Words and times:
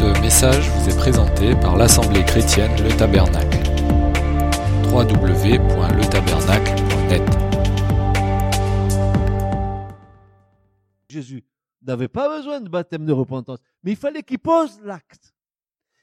Ce 0.00 0.08
message 0.22 0.66
vous 0.70 0.88
est 0.88 0.96
présenté 0.96 1.54
par 1.56 1.76
l'Assemblée 1.76 2.24
chrétienne 2.24 2.72
Le 2.82 2.88
Tabernacle. 2.96 3.58
www.letabernacle.net 4.88 7.22
Jésus 11.10 11.44
n'avait 11.82 12.08
pas 12.08 12.34
besoin 12.34 12.62
de 12.62 12.70
baptême 12.70 13.04
de 13.04 13.12
repentance, 13.12 13.58
mais 13.82 13.90
il 13.90 13.98
fallait 13.98 14.22
qu'il 14.22 14.38
pose 14.38 14.80
l'acte. 14.80 15.34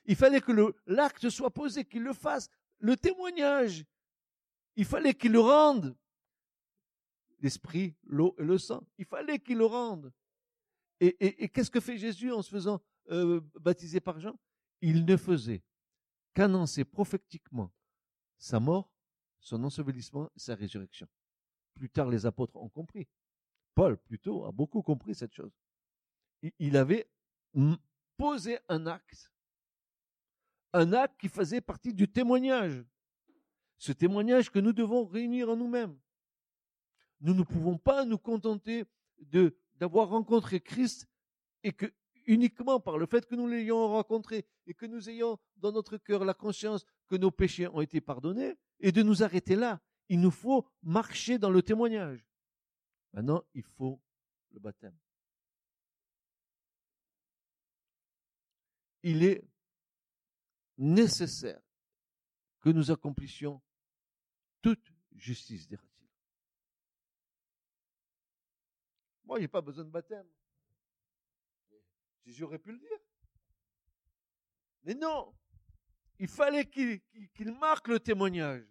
Il 0.06 0.16
fallait 0.16 0.42
que 0.42 0.76
l'acte 0.86 1.32
soit 1.32 1.50
posé, 1.50 1.84
qu'il 1.84 2.04
le 2.04 2.14
fasse, 2.14 2.50
le 2.78 2.96
témoignage. 2.98 3.84
Il 4.76 4.86
fallait 4.86 5.16
qu'il 5.16 5.32
le 5.32 5.40
rende. 5.40 5.98
L'esprit, 7.42 7.96
l'eau 8.06 8.36
et 8.38 8.44
le 8.44 8.60
sang. 8.60 8.84
Il 9.00 9.06
fallait 9.06 9.40
qu'il 9.40 9.58
le 9.58 9.66
rende. 9.66 10.14
Et 11.00 11.50
qu'est-ce 11.50 11.72
que 11.72 11.80
fait 11.80 11.98
Jésus 11.98 12.32
en 12.32 12.44
se 12.44 12.52
faisant 12.52 12.80
euh, 13.10 13.42
baptiser 13.60 14.00
par 14.00 14.20
Jean 14.20 14.38
Il 14.82 15.06
ne 15.06 15.18
faisait 15.18 15.64
qu'annoncer 16.34 16.86
prophétiquement 16.86 17.72
sa 18.38 18.60
mort, 18.60 18.92
son 19.40 19.64
ensevelissement 19.64 20.30
et 20.36 20.40
sa 20.40 20.56
résurrection. 20.56 21.08
Plus 21.76 21.90
tard, 21.90 22.10
les 22.10 22.26
apôtres 22.26 22.56
ont 22.58 22.70
compris. 22.70 23.08
Paul, 23.76 23.98
plutôt, 23.98 24.46
a 24.46 24.52
beaucoup 24.52 24.82
compris 24.82 25.16
cette 25.16 25.34
chose. 25.34 25.52
Il- 26.60 26.78
avait 26.78 27.10
posé 28.18 28.60
un 28.68 28.86
acte. 28.88 29.32
Un 30.74 30.94
acte 30.94 31.20
qui 31.20 31.30
faisait 31.30 31.62
partie 31.62 31.94
du 31.94 32.08
témoignage. 32.08 32.84
Ce 33.78 33.92
témoignage 33.92 34.50
que 34.52 34.60
nous 34.60 34.74
devons 34.74 35.06
réunir 35.06 35.50
en 35.50 35.56
nous-mêmes. 35.56 35.98
Nous 37.22 37.34
ne 37.34 37.44
pouvons 37.44 37.78
pas 37.78 38.06
nous 38.06 38.18
contenter 38.18 38.86
d'avoir 39.76 40.10
rencontré 40.10 40.60
Christ 40.60 41.08
et 41.64 41.72
que 41.74 41.92
uniquement 42.28 42.80
par 42.80 42.98
le 42.98 43.06
fait 43.06 43.26
que 43.26 43.36
nous 43.36 43.48
l'ayons 43.48 43.88
rencontré 43.88 44.46
et 44.68 44.74
que 44.74 44.86
nous 44.86 45.10
ayons 45.10 45.40
dans 45.56 45.72
notre 45.72 45.98
cœur 45.98 46.26
la 46.26 46.34
conscience 46.34 46.86
que 47.08 47.16
nos 47.16 47.32
péchés 47.32 47.68
ont 47.68 47.82
été 47.82 48.02
pardonnés 48.02 48.56
et 48.80 48.92
de 48.92 49.02
nous 49.02 49.24
arrêter 49.24 49.56
là. 49.56 49.82
Il 50.10 50.20
nous 50.20 50.32
faut 50.32 50.68
marcher 50.84 51.38
dans 51.38 51.50
le 51.50 51.62
témoignage. 51.62 52.26
Maintenant, 53.14 53.44
il 53.54 53.64
faut 53.64 54.00
le 54.52 54.60
baptême. 54.60 54.98
Il 59.04 59.24
est 59.24 59.44
nécessaire 60.78 61.62
que 62.60 62.70
nous 62.70 62.92
accomplissions 62.92 63.62
toute 64.62 64.92
justice, 65.16 65.68
dira-t-il. 65.68 66.08
Moi, 69.24 69.40
j'ai 69.40 69.48
pas 69.48 69.62
besoin 69.62 69.86
de 69.86 69.90
baptême. 69.90 70.28
Jésus 72.28 72.44
aurait 72.44 72.60
pu 72.60 72.74
le 72.74 72.78
dire. 72.78 73.00
Mais 74.84 74.94
non, 74.94 75.34
il 76.20 76.28
fallait 76.28 76.66
qu'il 76.66 77.02
marque 77.58 77.88
le 77.88 78.02
témoignage. 78.02 78.68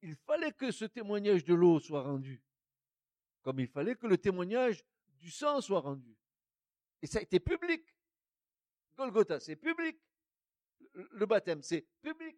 Il, 0.00 0.16
fallait 0.16 0.52
que 0.52 0.70
ce 0.72 0.84
témoignage 0.84 1.44
de 1.44 1.54
l'eau 1.54 1.80
soit 1.80 2.02
rendu, 2.02 2.42
comme 3.40 3.60
il 3.60 3.68
fallait 3.68 3.96
que 3.96 4.06
le 4.06 4.18
témoignage 4.18 4.84
du 5.18 5.30
sang 5.30 5.60
soit 5.60 5.80
rendu. 5.80 6.16
Et 7.00 7.06
ça 7.06 7.18
a 7.18 7.22
été 7.22 7.38
public. 7.40 7.84
Golgotha, 8.96 9.38
c'est 9.40 9.56
public. 9.56 9.96
Le 10.94 11.26
baptême, 11.26 11.62
c'est 11.62 11.86
public. 12.00 12.36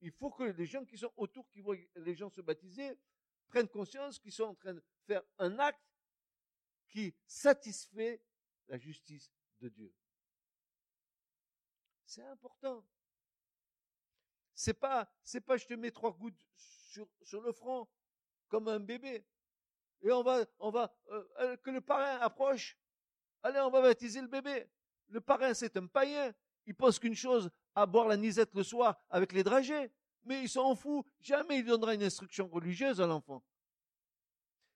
Il 0.00 0.12
faut 0.12 0.30
que 0.30 0.44
les 0.44 0.66
gens 0.66 0.84
qui 0.84 0.98
sont 0.98 1.12
autour, 1.16 1.48
qui 1.50 1.60
voient 1.60 1.76
les 1.96 2.14
gens 2.14 2.30
se 2.30 2.40
baptiser, 2.40 2.96
prennent 3.46 3.68
conscience 3.68 4.18
qu'ils 4.18 4.32
sont 4.32 4.44
en 4.44 4.54
train 4.54 4.74
de 4.74 4.82
faire 5.06 5.22
un 5.38 5.58
acte 5.58 5.93
qui 6.94 7.12
satisfait 7.26 8.22
la 8.68 8.78
justice 8.78 9.32
de 9.60 9.68
Dieu. 9.68 9.92
C'est 12.06 12.22
important. 12.22 12.84
C'est 14.54 14.74
pas, 14.74 15.10
c'est 15.24 15.40
pas 15.40 15.56
je 15.56 15.66
te 15.66 15.74
mets 15.74 15.90
trois 15.90 16.12
gouttes 16.12 16.38
sur, 17.24 17.40
le 17.42 17.50
front 17.50 17.88
comme 18.46 18.68
un 18.68 18.78
bébé. 18.78 19.26
Et 20.02 20.12
on 20.12 20.22
va, 20.22 20.44
on 20.60 20.70
va, 20.70 20.94
euh, 21.10 21.24
euh, 21.40 21.56
que 21.56 21.70
le 21.70 21.80
parrain 21.80 22.20
approche. 22.20 22.78
Allez, 23.42 23.58
on 23.58 23.70
va 23.70 23.82
baptiser 23.82 24.20
le 24.20 24.28
bébé. 24.28 24.70
Le 25.08 25.20
parrain, 25.20 25.52
c'est 25.52 25.76
un 25.76 25.88
païen. 25.88 26.32
Il 26.66 26.76
pense 26.76 27.00
qu'une 27.00 27.16
chose, 27.16 27.50
à 27.74 27.86
boire 27.86 28.06
la 28.06 28.16
nisette 28.16 28.54
le 28.54 28.62
soir 28.62 28.96
avec 29.10 29.32
les 29.32 29.42
dragées. 29.42 29.90
Mais 30.22 30.42
il 30.42 30.48
s'en 30.48 30.76
fout. 30.76 31.04
Jamais 31.20 31.58
il 31.58 31.64
donnera 31.64 31.94
une 31.94 32.04
instruction 32.04 32.46
religieuse 32.46 33.00
à 33.00 33.06
l'enfant. 33.08 33.42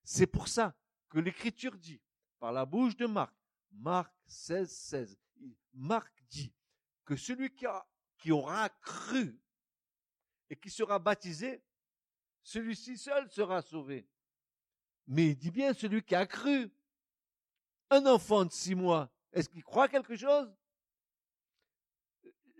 C'est 0.02 0.26
pour 0.26 0.48
ça 0.48 0.74
que 1.08 1.20
l'écriture 1.20 1.76
dit, 1.76 2.00
par 2.38 2.52
la 2.52 2.64
bouche 2.64 2.96
de 2.96 3.06
Marc, 3.06 3.34
Marc 3.72 4.12
16, 4.26 4.70
16, 4.70 5.18
Marc 5.74 6.12
dit 6.30 6.52
que 7.04 7.16
celui 7.16 7.54
qui, 8.18 8.32
aura 8.32 8.68
cru 8.68 9.40
et 10.50 10.56
qui 10.56 10.70
sera 10.70 10.98
baptisé, 10.98 11.62
celui-ci 12.42 12.96
seul 12.96 13.30
sera 13.30 13.62
sauvé. 13.62 14.06
Mais 15.06 15.28
il 15.28 15.36
dit 15.36 15.50
bien 15.50 15.72
celui 15.72 16.02
qui 16.02 16.14
a 16.14 16.26
cru. 16.26 16.70
Un 17.90 18.04
enfant 18.04 18.44
de 18.44 18.52
six 18.52 18.74
mois, 18.74 19.10
est-ce 19.32 19.48
qu'il 19.48 19.64
croit 19.64 19.88
quelque 19.88 20.16
chose? 20.16 20.54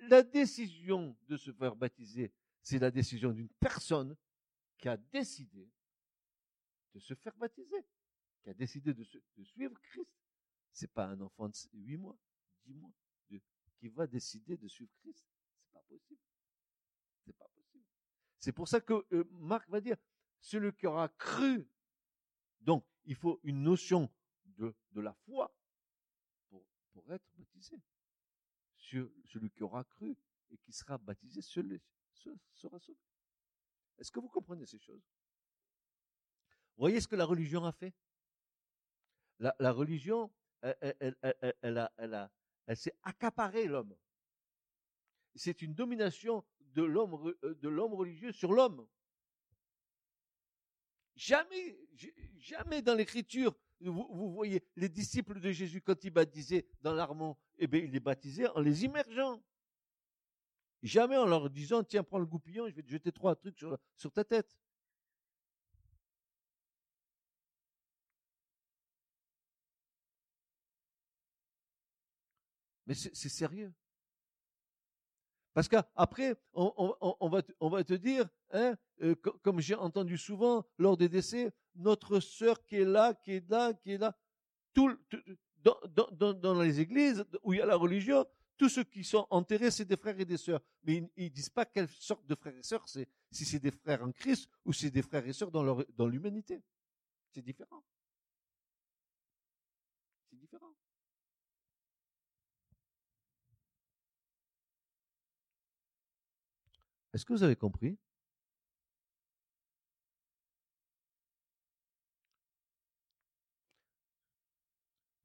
La 0.08 0.22
décision 0.22 1.14
de 1.26 1.36
se 1.36 1.52
faire 1.52 1.76
baptiser, 1.76 2.32
c'est 2.62 2.78
la 2.78 2.90
décision 2.90 3.32
d'une 3.32 3.50
personne 3.60 4.16
qui 4.78 4.88
a 4.88 4.96
décidé 4.96 5.68
de 6.94 7.00
se 7.00 7.14
faire 7.14 7.36
baptiser, 7.36 7.84
qui 8.48 8.50
a 8.50 8.54
décidé 8.54 8.94
de, 8.94 9.04
suivre 9.44 9.78
Christ. 9.82 10.10
C'est 10.72 10.90
pas 10.90 11.06
un 11.06 11.20
enfant 11.20 11.50
de 11.50 11.54
huit 11.74 11.98
mois, 11.98 12.18
dix 12.64 12.72
mois, 12.72 12.94
de- 13.28 13.42
qui 13.76 13.88
va 13.88 14.06
décider 14.06 14.56
de 14.56 14.66
suivre 14.68 14.90
Christ. 15.00 15.22
C'est 15.60 15.70
pas 15.70 15.82
possible. 15.82 16.20
C'est 17.26 17.36
pas 17.36 17.48
possible. 17.48 17.84
C'est 18.38 18.52
pour 18.52 18.66
ça 18.66 18.80
que 18.80 19.04
euh, 19.12 19.24
Marc 19.32 19.68
va 19.68 19.82
dire, 19.82 19.98
celui 20.40 20.72
qui 20.72 20.86
aura 20.86 21.10
cru. 21.10 21.68
Donc, 22.60 22.86
il 23.04 23.16
faut 23.16 23.38
une 23.42 23.62
notion 23.62 24.10
de, 24.46 24.74
la 24.94 25.12
foi 25.12 25.54
pour, 26.48 27.12
être 27.12 27.30
baptisé. 27.36 27.78
Celui 28.78 29.50
qui 29.50 29.62
aura 29.62 29.84
cru 29.84 30.16
et 30.50 30.56
qui 30.56 30.72
sera 30.72 30.96
baptisé 30.96 31.42
sera 31.42 32.78
sauvé. 32.78 32.98
Est-ce 33.98 34.10
que 34.10 34.20
vous 34.20 34.28
comprenez 34.28 34.64
ces 34.64 34.78
choses? 34.78 35.06
Voyez 36.78 37.00
ce 37.00 37.08
que 37.08 37.16
la 37.16 37.26
religion 37.26 37.64
a 37.64 37.72
fait? 37.72 37.94
La, 39.38 39.72
religion, 39.72 40.30
elle, 40.62 41.06
elle- 41.62 42.76
s'est 42.76 42.94
accaparée 43.02 43.66
l'homme. 43.66 43.94
C'est 45.34 45.62
une 45.62 45.74
domination 45.74 46.44
de 46.74 46.82
l'homme 46.82 47.34
euh, 47.44 47.96
religieux 47.96 48.32
sur 48.32 48.52
l'homme. 48.52 48.86
Jamais, 51.14 51.78
jamais 52.38 52.82
dans 52.82 52.94
l'écriture, 52.94 53.54
vous, 53.80 54.32
voyez 54.32 54.62
les 54.76 54.88
disciples 54.88 55.40
de 55.40 55.50
Jésus 55.50 55.80
quand 55.80 56.02
ils 56.04 56.10
baptisaient 56.10 56.66
dans 56.80 56.92
l'Armon, 56.92 57.36
eh 57.58 57.66
bien, 57.66 57.80
ils 57.80 57.90
les 57.90 58.00
baptisaient 58.00 58.48
en 58.48 58.60
les 58.60 58.84
immergeant. 58.84 59.42
Jamais 60.82 61.16
en 61.16 61.26
leur 61.26 61.50
disant, 61.50 61.82
tiens, 61.82 62.04
prends 62.04 62.18
le 62.18 62.26
goupillon, 62.26 62.68
je 62.68 62.74
vais 62.74 62.82
te 62.82 62.90
jeter 62.90 63.10
trois 63.10 63.34
trucs 63.34 63.58
sur 63.96 64.12
ta 64.12 64.24
tête. 64.24 64.56
Mais 72.88 72.94
c'est 72.94 73.28
sérieux. 73.28 73.72
Parce 75.54 75.68
qu'après, 75.68 76.36
on, 76.54 77.28
va, 77.28 77.42
on 77.60 77.68
va 77.68 77.84
te 77.84 77.94
dire, 77.94 78.28
hein, 78.52 78.76
euh, 79.02 79.14
co- 79.16 79.38
comme 79.42 79.60
j'ai 79.60 79.74
entendu 79.74 80.16
souvent 80.16 80.64
lors 80.78 80.96
des 80.96 81.08
décès, 81.08 81.52
notre 81.74 82.20
sœur 82.20 82.64
qui 82.64 82.76
est 82.76 82.84
là, 82.84 83.14
qui 83.14 83.32
est 83.32 83.50
là, 83.50 83.72
qui 83.74 83.92
est 83.92 83.98
là, 83.98 84.16
tout, 84.74 84.96
dans, 85.62 85.76
dans- 86.12 86.34
dans- 86.34 86.62
les 86.62 86.80
églises 86.80 87.24
où 87.42 87.54
il 87.54 87.58
y 87.58 87.62
a 87.62 87.66
la 87.66 87.76
religion, 87.76 88.24
tous 88.56 88.68
ceux 88.68 88.84
qui 88.84 89.04
sont 89.04 89.26
enterrés, 89.30 89.70
c'est 89.70 89.84
des 89.84 89.96
frères 89.96 90.18
et 90.20 90.24
des 90.24 90.36
sœurs. 90.36 90.60
Mais 90.84 90.96
ils, 90.96 91.10
ils 91.16 91.30
disent 91.30 91.50
pas 91.50 91.64
quelle 91.66 91.88
sorte 91.88 92.26
de 92.26 92.34
frères 92.36 92.56
et 92.56 92.62
sœurs 92.62 92.88
c'est, 92.88 93.08
si 93.30 93.44
c'est 93.44 93.60
des 93.60 93.72
frères 93.72 94.02
en 94.04 94.12
Christ 94.12 94.48
ou 94.64 94.72
si 94.72 94.86
c'est 94.86 94.90
des 94.92 95.02
frères 95.02 95.26
et 95.26 95.32
sœurs 95.32 95.50
dans, 95.50 95.82
dans 95.96 96.06
l'humanité. 96.06 96.62
C'est 97.34 97.42
différent. 97.42 97.82
C'est 100.30 100.36
différent. 100.38 100.74
Est-ce 107.18 107.26
que 107.26 107.32
vous 107.32 107.42
avez 107.42 107.56
compris? 107.56 107.98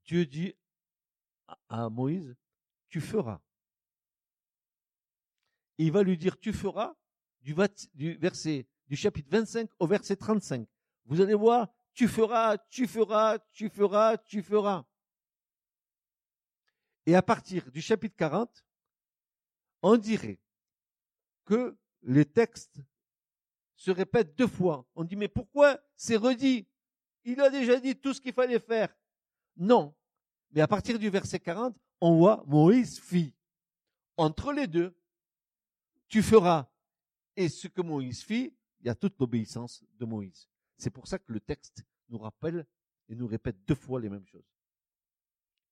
Dieu 0.05 0.25
dit 0.25 0.55
à- 1.69 1.89
Moïse, 1.91 2.35
tu 2.89 2.99
feras. 2.99 3.39
Et 5.77 5.83
il 5.85 5.91
va 5.91 6.01
lui 6.01 6.17
dire, 6.17 6.39
tu 6.39 6.51
feras, 6.51 6.95
du 7.41 7.53
verset, 7.53 8.67
du 8.87 8.95
chapitre 8.95 9.29
25 9.29 9.69
au 9.77 9.85
verset 9.85 10.15
35. 10.15 10.67
Vous 11.05 11.21
allez 11.21 11.35
voir, 11.35 11.71
tu 11.93 12.07
feras, 12.07 12.57
tu 12.69 12.87
feras, 12.87 13.37
tu 13.51 13.69
feras, 13.69 14.17
tu 14.17 14.41
feras. 14.41 14.83
Et 17.05 17.13
à 17.13 17.21
partir 17.21 17.71
du 17.71 17.83
chapitre 17.83 18.15
40, 18.15 18.65
on 19.83 19.95
dirait 19.95 20.39
que 21.45 21.77
les 22.03 22.25
textes 22.25 22.81
se 23.75 23.91
répètent 23.91 24.35
deux 24.35 24.47
fois. 24.47 24.85
On 24.95 25.03
dit, 25.03 25.15
mais 25.15 25.27
pourquoi 25.27 25.79
c'est 25.95 26.15
redit? 26.15 26.67
Il 27.23 27.39
a 27.41 27.49
déjà 27.49 27.79
dit 27.79 27.95
tout 27.95 28.13
ce 28.13 28.21
qu'il 28.21 28.33
fallait 28.33 28.59
faire. 28.59 28.95
Non. 29.55 29.93
Mais 30.51 30.61
à 30.61 30.67
partir 30.67 30.99
du 30.99 31.09
verset 31.09 31.39
40, 31.39 31.75
on 32.01 32.17
voit 32.17 32.43
Moïse 32.45 32.99
fit. 32.99 33.33
Entre 34.17 34.53
les 34.53 34.67
deux, 34.67 34.95
tu 36.07 36.21
feras. 36.21 36.67
Et 37.35 37.49
ce 37.49 37.67
que 37.67 37.81
Moïse 37.81 38.21
fit, 38.23 38.55
il 38.79 38.87
y 38.87 38.89
a 38.89 38.95
toute 38.95 39.19
l'obéissance 39.19 39.83
de 39.97 40.05
Moïse. 40.05 40.47
C'est 40.77 40.91
pour 40.91 41.07
ça 41.07 41.17
que 41.17 41.31
le 41.31 41.39
texte 41.39 41.83
nous 42.09 42.19
rappelle 42.19 42.65
et 43.09 43.15
nous 43.15 43.27
répète 43.27 43.63
deux 43.65 43.75
fois 43.75 43.99
les 43.99 44.09
mêmes 44.09 44.25
choses. 44.27 44.53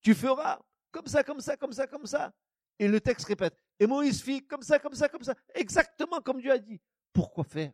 Tu 0.01 0.15
feras 0.15 0.59
comme 0.89 1.07
ça, 1.07 1.23
comme 1.23 1.39
ça, 1.39 1.55
comme 1.57 1.73
ça, 1.73 1.87
comme 1.87 2.05
ça. 2.05 2.33
Et 2.81 2.87
le 2.87 2.99
texte 2.99 3.27
répète. 3.27 3.55
Et 3.79 3.85
Moïse 3.85 4.23
fit 4.23 4.43
comme 4.47 4.63
ça, 4.63 4.79
comme 4.79 4.95
ça, 4.95 5.07
comme 5.07 5.21
ça. 5.21 5.35
Exactement 5.53 6.19
comme 6.19 6.41
Dieu 6.41 6.51
a 6.51 6.57
dit. 6.57 6.81
Pourquoi 7.13 7.43
faire? 7.43 7.71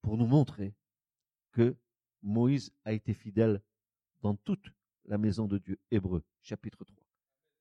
Pour 0.00 0.16
nous 0.16 0.28
montrer 0.28 0.76
que 1.50 1.76
Moïse 2.22 2.72
a 2.84 2.92
été 2.92 3.14
fidèle 3.14 3.60
dans 4.22 4.36
toute 4.36 4.72
la 5.06 5.18
maison 5.18 5.48
de 5.48 5.58
Dieu. 5.58 5.76
Hébreu, 5.90 6.22
chapitre 6.40 6.84
3. 6.84 7.04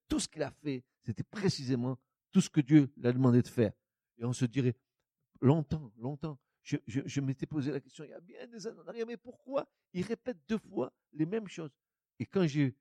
Tout 0.08 0.20
ce 0.20 0.28
qu'il 0.28 0.44
a 0.44 0.52
fait, 0.52 0.84
c'était 1.02 1.24
précisément 1.24 1.98
tout 2.32 2.42
ce 2.42 2.50
que 2.52 2.62
Dieu 2.62 2.94
l'a 2.98 3.12
demandé 3.12 3.42
de 3.42 3.48
faire. 3.48 3.74
Et 4.20 4.24
on 4.24 4.34
se 4.34 4.46
dirait, 4.46 4.76
longtemps, 5.42 5.92
longtemps, 5.98 6.38
je, 6.62 7.22
m'étais 7.22 7.48
posé 7.48 7.72
la 7.72 7.80
question 7.80 8.04
il 8.04 8.12
y 8.12 8.14
a 8.14 8.20
bien 8.20 8.46
des 8.46 8.68
années 8.68 8.78
en 8.80 9.06
mais 9.08 9.18
pourquoi 9.18 9.68
il 9.94 10.04
répète 10.04 10.38
deux 10.48 10.60
fois 10.60 10.94
les 11.14 11.26
mêmes 11.26 11.48
choses? 11.48 11.72
Et 12.20 12.28
quand 12.28 12.46
j'ai 12.46 12.76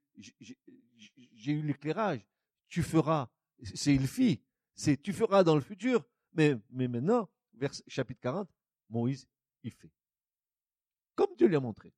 eu 1.46 1.62
l'éclairage. 1.62 2.26
Tu 2.69 2.82
feras, 2.82 3.31
c'est 3.62 3.94
il 3.94 4.06
fit, 4.06 4.43
c'est 4.75 5.00
tu 5.00 5.12
feras 5.12 5.44
dans 5.44 5.55
le 5.55 5.61
futur. 5.61 6.05
Mais, 6.32 6.56
mais 6.70 6.88
maintenant, 6.88 7.29
vers 7.55 7.73
chapitre 7.87 8.20
40, 8.20 8.49
Moïse, 8.91 9.26
il 9.62 9.73
fait. 9.73 9.91
Comme 11.14 11.35
Dieu 11.37 11.49
lui 11.49 11.56
a 11.56 11.61
montré. 11.61 11.94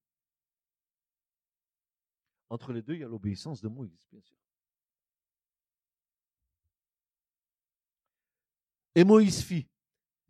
Entre 2.50 2.72
les 2.72 2.82
deux, 2.82 2.94
il 2.94 3.00
y 3.00 3.04
a 3.04 3.08
l'obéissance 3.08 3.60
de 3.60 3.68
Moïse, 3.68 4.06
bien 4.10 4.20
sûr. 4.20 4.36
Et 8.94 9.04
Moïse 9.04 9.42
fit. 9.42 9.68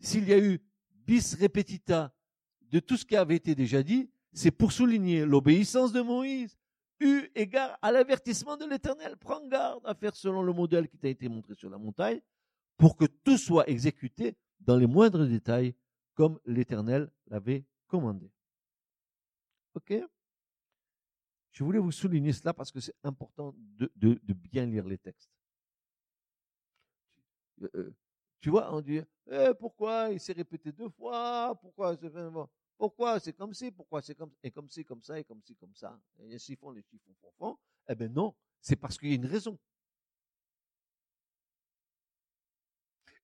S'il 0.00 0.28
y 0.28 0.32
a 0.32 0.38
eu 0.38 0.60
bis 0.92 1.34
repetita 1.34 2.14
de 2.62 2.80
tout 2.80 2.96
ce 2.96 3.04
qui 3.04 3.16
avait 3.16 3.36
été 3.36 3.54
déjà 3.54 3.82
dit, 3.82 4.10
c'est 4.32 4.50
pour 4.50 4.72
souligner 4.72 5.24
l'obéissance 5.24 5.92
de 5.92 6.00
Moïse, 6.00 6.57
eu 7.00 7.30
égard 7.34 7.78
à 7.82 7.92
l'avertissement 7.92 8.56
de 8.56 8.66
l'Éternel. 8.66 9.16
Prends 9.16 9.46
garde 9.46 9.84
à 9.86 9.94
faire 9.94 10.14
selon 10.14 10.42
le 10.42 10.52
modèle 10.52 10.88
qui 10.88 10.98
t'a 10.98 11.08
été 11.08 11.28
montré 11.28 11.54
sur 11.54 11.70
la 11.70 11.78
montagne, 11.78 12.20
pour 12.76 12.96
que 12.96 13.04
tout 13.06 13.36
soit 13.36 13.68
exécuté 13.68 14.36
dans 14.60 14.76
les 14.76 14.86
moindres 14.86 15.26
détails, 15.26 15.74
comme 16.14 16.38
l'Éternel 16.44 17.10
l'avait 17.28 17.64
commandé. 17.86 18.30
Ok? 19.74 19.94
Je 21.52 21.64
voulais 21.64 21.78
vous 21.78 21.92
souligner 21.92 22.32
cela 22.32 22.54
parce 22.54 22.70
que 22.70 22.80
c'est 22.80 22.94
important 23.02 23.54
de, 23.56 23.90
bien 24.32 24.66
lire 24.66 24.86
les 24.86 24.98
textes. 24.98 25.30
Euh, 27.62 27.68
euh, 27.74 27.94
tu 28.40 28.50
vois, 28.50 28.72
on 28.72 28.80
dit, 28.80 29.00
eh, 29.30 29.50
pourquoi 29.58 30.10
il 30.10 30.20
s'est 30.20 30.32
répété 30.32 30.70
deux 30.70 30.88
fois? 30.88 31.58
Pourquoi 31.60 31.96
pourquoi 32.78 33.18
c'est 33.20 33.32
comme 33.32 33.52
ci, 33.52 33.70
pourquoi 33.72 34.00
c'est 34.00 34.14
comme 34.14 34.32
et 34.42 34.50
comme 34.50 34.70
ci, 34.70 34.84
comme 34.84 35.02
ça, 35.02 35.18
et 35.18 35.24
comme 35.24 35.42
ci, 35.42 35.56
comme 35.56 35.74
ça? 35.74 36.00
Et 36.20 36.28
les 36.28 36.38
chiffons, 36.38 36.70
les 36.70 36.82
chiffons, 36.82 37.12
font. 37.36 37.58
Eh 37.88 37.94
bien 37.94 38.08
non, 38.08 38.34
c'est 38.60 38.76
parce 38.76 38.96
qu'il 38.96 39.08
y 39.08 39.12
a 39.12 39.16
une 39.16 39.26
raison. 39.26 39.58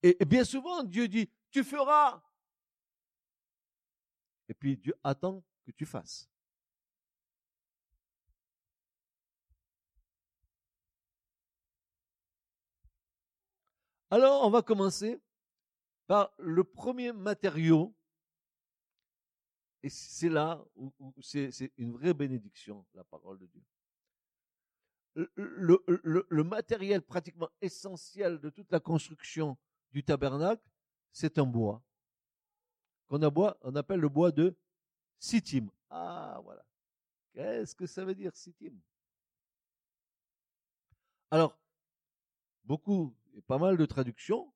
Et, 0.02 0.22
bien 0.26 0.44
souvent, 0.44 0.82
Dieu 0.82 1.08
dit, 1.08 1.30
tu 1.50 1.64
feras. 1.64 2.22
Et 4.48 4.54
puis 4.54 4.76
Dieu 4.76 4.94
attend 5.02 5.42
que 5.64 5.70
tu 5.70 5.86
fasses. 5.86 6.28
Alors, 14.10 14.44
on 14.44 14.50
va 14.50 14.60
commencer 14.62 15.18
par 16.06 16.32
le 16.38 16.64
premier 16.64 17.12
matériau 17.12 17.94
et 19.84 19.90
c'est 19.90 20.30
là 20.30 20.64
où, 20.76 20.90
c'est 21.20 21.70
une 21.76 21.92
vraie 21.92 22.14
bénédiction, 22.14 22.86
la 22.94 23.04
parole 23.04 23.38
de 23.38 23.44
Dieu. 23.44 23.62
Le, 25.36 26.42
matériel 26.42 27.02
pratiquement 27.02 27.50
essentiel 27.60 28.40
de 28.40 28.48
toute 28.48 28.72
la 28.72 28.80
construction 28.80 29.58
du 29.92 30.02
tabernacle, 30.02 30.66
c'est 31.12 31.36
un 31.36 31.44
bois. 31.44 31.82
Qu'on 33.08 33.20
on 33.60 33.76
appelle 33.76 34.00
le 34.00 34.08
bois 34.08 34.32
de 34.32 34.56
sitim. 35.18 35.68
Ah, 35.90 36.40
voilà. 36.42 36.64
Qu'est-ce 37.34 37.74
que 37.74 37.86
ça 37.86 38.06
veut 38.06 38.14
dire, 38.14 38.34
sitim 38.34 38.80
Alors, 41.30 41.58
beaucoup, 42.64 43.14
et 43.34 43.42
pas 43.42 43.58
mal 43.58 43.76
de 43.76 43.84
traductions 43.84 44.50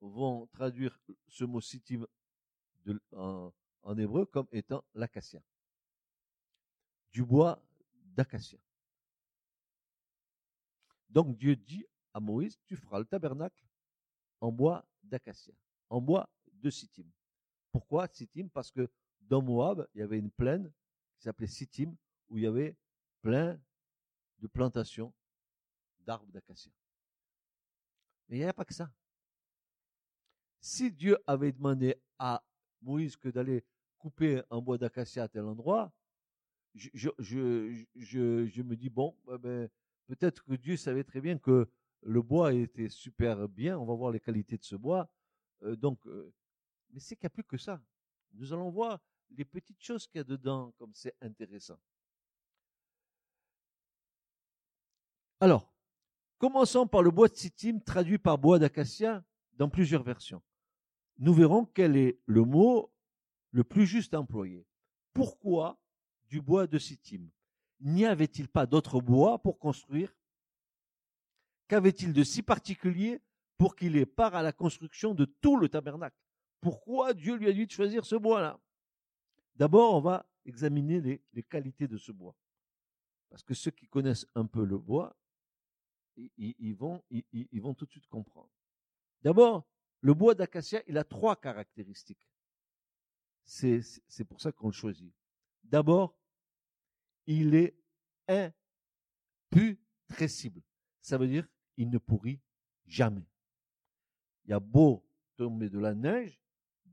vont 0.00 0.46
traduire 0.46 0.98
ce 1.28 1.44
mot 1.44 1.60
sitim 1.60 2.06
de, 2.86 2.98
en, 3.12 3.52
en 3.86 3.96
hébreu 3.96 4.26
comme 4.26 4.48
étant 4.50 4.84
l'acacia. 4.94 5.40
Du 7.12 7.24
bois 7.24 7.62
d'acacia. 7.94 8.58
Donc 11.08 11.38
Dieu 11.38 11.54
dit 11.54 11.86
à 12.12 12.20
Moïse, 12.20 12.58
tu 12.66 12.76
feras 12.76 12.98
le 12.98 13.04
tabernacle 13.04 13.64
en 14.40 14.50
bois 14.50 14.84
d'acacia, 15.04 15.54
en 15.88 16.00
bois 16.00 16.28
de 16.52 16.68
Sittim. 16.68 17.06
Pourquoi 17.70 18.08
Sittim? 18.08 18.48
Parce 18.48 18.72
que 18.72 18.90
dans 19.20 19.40
Moab, 19.40 19.86
il 19.94 20.00
y 20.00 20.02
avait 20.02 20.18
une 20.18 20.32
plaine 20.32 20.72
qui 21.16 21.22
s'appelait 21.22 21.46
Sittim, 21.46 21.94
où 22.28 22.38
il 22.38 22.42
y 22.42 22.46
avait 22.46 22.76
plein 23.22 23.58
de 24.38 24.48
plantations 24.48 25.14
d'arbres 26.00 26.30
d'acacia. 26.32 26.72
Mais 28.28 28.38
il 28.38 28.40
n'y 28.40 28.46
a 28.46 28.52
pas 28.52 28.64
que 28.64 28.74
ça. 28.74 28.92
Si 30.60 30.90
Dieu 30.90 31.16
avait 31.26 31.52
demandé 31.52 31.94
à 32.18 32.44
Moïse 32.82 33.16
que 33.16 33.28
d'aller 33.28 33.64
couper 33.98 34.42
un 34.50 34.60
bois 34.60 34.78
d'acacia 34.78 35.24
à 35.24 35.28
tel 35.28 35.44
endroit, 35.44 35.92
je, 36.74 37.08
me 38.62 38.74
dis, 38.74 38.90
bon, 38.90 39.16
bah, 39.24 39.38
ben, 39.38 39.68
peut-être 40.06 40.44
que 40.44 40.54
Dieu 40.54 40.76
savait 40.76 41.04
très 41.04 41.20
bien 41.20 41.38
que 41.38 41.68
le 42.02 42.22
bois 42.22 42.52
était 42.52 42.88
super 42.88 43.48
bien, 43.48 43.78
on 43.78 43.84
va 43.84 43.94
voir 43.94 44.12
les 44.12 44.20
qualités 44.20 44.56
de 44.56 44.64
ce 44.64 44.76
bois. 44.76 45.08
Euh, 45.62 45.76
donc, 45.76 45.98
euh, 46.06 46.32
mais 46.90 47.00
c'est 47.00 47.16
qu'il 47.16 47.24
n'y 47.24 47.28
a 47.28 47.30
plus 47.30 47.44
que 47.44 47.56
ça. 47.56 47.82
Nous 48.34 48.52
allons 48.52 48.70
voir 48.70 49.00
les 49.30 49.44
petites 49.44 49.82
choses 49.82 50.06
qu'il 50.06 50.18
y 50.18 50.20
a 50.20 50.24
dedans, 50.24 50.72
comme 50.78 50.92
c'est 50.94 51.14
intéressant. 51.20 51.78
Alors, 55.40 55.72
commençons 56.38 56.86
par 56.86 57.02
le 57.02 57.10
bois 57.10 57.28
de 57.28 57.34
sittim 57.34 57.80
traduit 57.80 58.18
par 58.18 58.38
bois 58.38 58.58
d'acacia 58.58 59.24
dans 59.54 59.68
plusieurs 59.68 60.02
versions. 60.02 60.42
Nous 61.18 61.34
verrons 61.34 61.64
quel 61.64 61.96
est 61.96 62.20
le 62.26 62.42
mot 62.42 62.92
le 63.50 63.64
plus 63.64 63.86
juste 63.86 64.14
employé. 64.14 64.66
Pourquoi 65.12 65.80
du 66.28 66.40
bois 66.40 66.66
de 66.66 66.78
Sittim? 66.78 67.30
N'y 67.80 68.04
avait-il 68.04 68.48
pas 68.48 68.66
d'autre 68.66 69.00
bois 69.00 69.38
pour 69.38 69.58
construire? 69.58 70.14
Qu'avait-il 71.68 72.12
de 72.12 72.22
si 72.22 72.42
particulier 72.42 73.20
pour 73.58 73.76
qu'il 73.76 73.96
ait 73.96 74.06
part 74.06 74.34
à 74.34 74.42
la 74.42 74.52
construction 74.52 75.14
de 75.14 75.24
tout 75.24 75.56
le 75.56 75.68
tabernacle? 75.68 76.16
Pourquoi 76.60 77.14
Dieu 77.14 77.36
lui 77.36 77.48
a 77.48 77.52
dit 77.52 77.66
de 77.66 77.70
choisir 77.70 78.04
ce 78.04 78.16
bois-là? 78.16 78.58
D'abord, 79.56 79.94
on 79.94 80.00
va 80.00 80.26
examiner 80.44 81.00
les, 81.32 81.42
qualités 81.42 81.88
de 81.88 81.96
ce 81.96 82.12
bois. 82.12 82.36
Parce 83.30 83.42
que 83.42 83.54
ceux 83.54 83.70
qui 83.70 83.88
connaissent 83.88 84.26
un 84.34 84.46
peu 84.46 84.64
le 84.64 84.78
bois, 84.78 85.16
ils, 86.16 86.74
vont, 86.74 87.02
ils 87.10 87.60
vont 87.60 87.74
tout 87.74 87.84
de 87.84 87.90
suite 87.90 88.06
comprendre. 88.06 88.50
D'abord, 89.22 89.66
le 90.00 90.14
bois 90.14 90.34
d'acacia, 90.34 90.82
il 90.86 90.98
a 90.98 91.04
trois 91.04 91.36
caractéristiques 91.36 92.28
c'est 93.46 94.24
pour 94.28 94.40
ça 94.40 94.52
qu'on 94.52 94.66
le 94.66 94.72
choisit. 94.72 95.14
D'abord, 95.62 96.18
il 97.26 97.54
est 97.54 97.78
imputrescible. 99.52 100.62
Ça 101.00 101.16
veut 101.16 101.28
dire 101.28 101.48
il 101.76 101.90
ne 101.90 101.98
pourrit 101.98 102.40
jamais. 102.86 103.26
Il 104.44 104.50
y 104.50 104.54
a 104.54 104.60
beau 104.60 105.06
tomber 105.36 105.68
de 105.68 105.78
la 105.78 105.94
neige, 105.94 106.40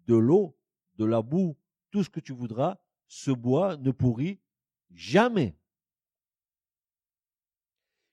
de 0.06 0.16
l'eau, 0.16 0.58
de 0.96 1.06
la 1.06 1.22
boue, 1.22 1.58
tout 1.92 2.04
ce 2.04 2.10
que 2.10 2.20
tu 2.20 2.34
voudras, 2.34 2.78
ce 3.08 3.32
bois 3.32 3.78
ne 3.78 3.92
pourrit 3.92 4.42
jamais. 4.92 5.58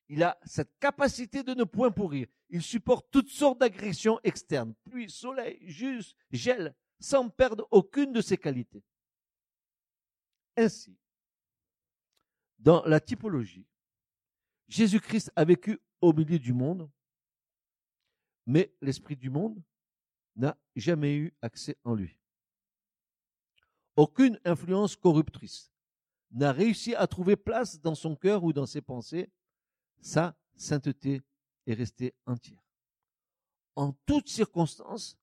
Il 0.08 0.22
a 0.22 0.38
cette 0.44 0.78
capacité 0.78 1.42
de 1.42 1.54
ne 1.54 1.64
point 1.64 1.90
pourrir. 1.90 2.26
Il 2.48 2.62
supporte 2.62 3.10
toutes 3.10 3.28
sortes 3.28 3.60
d'agressions 3.60 4.18
externes, 4.24 4.74
pluie, 4.84 5.08
soleil, 5.08 5.58
juste, 5.62 6.16
gel, 6.32 6.74
sans 7.00 7.28
perdre 7.28 7.66
aucune 7.70 8.12
de 8.12 8.20
ses 8.20 8.36
qualités. 8.36 8.84
Ainsi, 10.56 10.96
dans 12.58 12.84
la 12.84 13.00
typologie, 13.00 13.66
Jésus-Christ 14.68 15.32
a 15.34 15.44
vécu 15.44 15.80
au 16.00 16.12
milieu 16.12 16.38
du 16.38 16.52
monde, 16.52 16.90
mais 18.46 18.74
l'esprit 18.80 19.16
du 19.16 19.30
monde 19.30 19.62
n'a 20.36 20.56
jamais 20.76 21.16
eu 21.16 21.34
accès 21.42 21.76
en 21.84 21.94
lui. 21.94 22.16
Aucune 23.96 24.38
influence 24.44 24.96
corruptrice 24.96 25.72
n'a 26.30 26.52
réussi 26.52 26.94
à 26.94 27.06
trouver 27.06 27.36
place 27.36 27.80
dans 27.80 27.94
son 27.94 28.14
cœur 28.14 28.44
ou 28.44 28.52
dans 28.52 28.66
ses 28.66 28.80
pensées. 28.80 29.30
Sa 30.00 30.36
sainteté 30.54 31.22
est 31.66 31.74
restée 31.74 32.14
entière. 32.26 32.62
En 33.74 33.92
toutes 34.06 34.28
circonstances, 34.28 35.18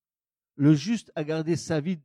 le 0.57 0.73
juste 0.73 1.11
a 1.15 1.23
gardé 1.23 1.55
sa 1.55 1.79
vie 1.79 1.99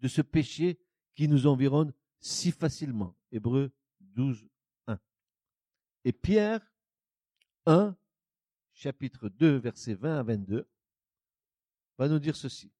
de 0.00 0.08
ce 0.08 0.22
péché 0.22 0.78
qui 1.14 1.28
nous 1.28 1.46
environne 1.46 1.92
si 2.20 2.50
facilement. 2.50 3.14
Hébreu 3.30 3.70
12, 4.00 4.48
1. 4.86 4.98
Et 6.04 6.12
Pierre 6.12 6.72
1, 7.66 7.96
chapitre 8.72 9.28
2, 9.28 9.56
versets 9.56 9.94
20 9.94 10.18
à 10.18 10.22
22, 10.22 10.66
va 11.98 12.08
nous 12.08 12.18
dire 12.18 12.34
ceci. 12.34 12.72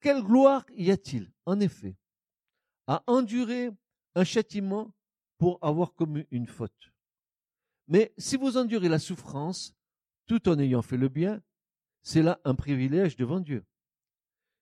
Quelle 0.00 0.22
gloire 0.22 0.64
y 0.74 0.90
a-t-il, 0.90 1.30
en 1.44 1.60
effet, 1.60 1.96
à 2.86 3.04
endurer 3.06 3.70
un 4.14 4.24
châtiment 4.24 4.92
pour 5.38 5.58
avoir 5.62 5.94
commis 5.94 6.26
une 6.30 6.46
faute? 6.46 6.92
Mais 7.88 8.14
si 8.16 8.36
vous 8.36 8.56
endurez 8.56 8.88
la 8.88 8.98
souffrance, 8.98 9.76
tout 10.26 10.48
en 10.48 10.58
ayant 10.58 10.82
fait 10.82 10.96
le 10.96 11.08
bien, 11.08 11.42
c'est 12.02 12.22
là 12.22 12.40
un 12.44 12.54
privilège 12.54 13.16
devant 13.16 13.40
Dieu. 13.40 13.64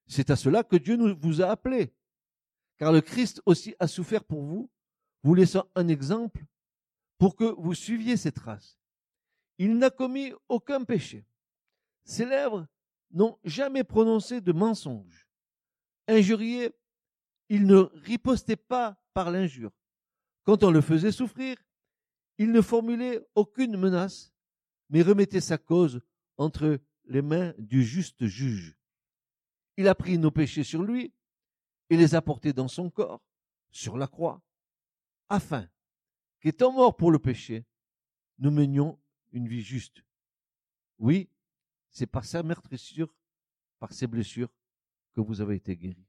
C'est 0.06 0.30
à 0.30 0.36
cela 0.36 0.62
que 0.62 0.76
Dieu 0.76 0.96
vous 1.20 1.42
a 1.42 1.46
appelé. 1.46 1.94
Car 2.78 2.92
le 2.92 3.00
Christ 3.00 3.42
aussi 3.46 3.74
a 3.78 3.86
souffert 3.86 4.24
pour 4.24 4.42
vous, 4.42 4.70
vous 5.22 5.34
laissant 5.34 5.66
un 5.74 5.88
exemple 5.88 6.44
pour 7.18 7.36
que 7.36 7.44
vous 7.44 7.74
suiviez 7.74 8.16
ses 8.16 8.32
traces. 8.32 8.78
Il 9.58 9.76
n'a 9.76 9.90
commis 9.90 10.32
aucun 10.48 10.84
péché. 10.84 11.26
Ses 12.04 12.24
lèvres 12.24 12.66
n'ont 13.10 13.38
jamais 13.44 13.84
prononcé 13.84 14.40
de 14.40 14.52
mensonge. 14.52 15.28
Injurié, 16.08 16.72
il 17.50 17.66
ne 17.66 17.76
ripostait 17.76 18.56
pas 18.56 18.96
par 19.12 19.30
l'injure. 19.30 19.72
Quand 20.44 20.64
on 20.64 20.70
le 20.70 20.80
faisait 20.80 21.12
souffrir, 21.12 21.56
il 22.38 22.52
ne 22.52 22.62
formulait 22.62 23.20
aucune 23.34 23.76
menace, 23.76 24.32
mais 24.88 25.02
remettait 25.02 25.42
sa 25.42 25.58
cause 25.58 26.00
entre 26.38 26.80
les 27.10 27.22
mains 27.22 27.52
du 27.58 27.84
juste 27.84 28.24
juge. 28.26 28.78
Il 29.76 29.88
a 29.88 29.94
pris 29.94 30.16
nos 30.16 30.30
péchés 30.30 30.62
sur 30.62 30.82
lui 30.82 31.12
et 31.90 31.96
les 31.96 32.14
a 32.14 32.22
portés 32.22 32.52
dans 32.52 32.68
son 32.68 32.88
corps, 32.88 33.20
sur 33.72 33.98
la 33.98 34.06
croix, 34.06 34.40
afin 35.28 35.68
qu'étant 36.40 36.72
mort 36.72 36.96
pour 36.96 37.10
le 37.10 37.18
péché, 37.18 37.66
nous 38.38 38.52
menions 38.52 38.98
une 39.32 39.48
vie 39.48 39.62
juste. 39.62 40.04
Oui, 40.98 41.28
c'est 41.90 42.06
par 42.06 42.24
sa 42.24 42.44
meurtrissure, 42.44 43.12
par 43.80 43.92
ses 43.92 44.06
blessures, 44.06 44.52
que 45.12 45.20
vous 45.20 45.40
avez 45.40 45.56
été 45.56 45.76
guéris. 45.76 46.06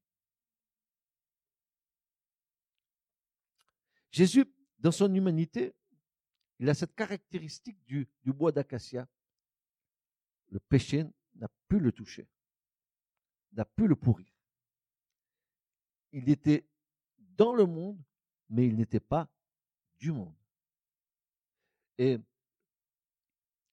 Jésus, 4.12 4.46
dans 4.78 4.92
son 4.92 5.12
humanité, 5.14 5.74
il 6.60 6.70
a 6.70 6.76
cette 6.76 6.94
caractéristique 6.94 7.84
du, 7.86 8.08
du 8.24 8.32
bois 8.32 8.52
d'acacia. 8.52 9.08
Le 10.52 10.60
péché 10.60 11.06
n'a 11.36 11.50
pu 11.68 11.80
le 11.80 11.92
toucher, 11.92 12.28
n'a 13.54 13.66
pu 13.66 13.88
le 13.88 13.96
pourrir. 13.96 14.32
Il 16.12 16.30
était 16.30 16.68
dans 17.18 17.54
le 17.54 17.66
monde, 17.66 18.02
mais 18.50 18.68
il 18.68 18.76
n'était 18.76 19.00
pas 19.00 19.30
du 19.98 20.12
monde. 20.12 20.36
Et 21.98 22.20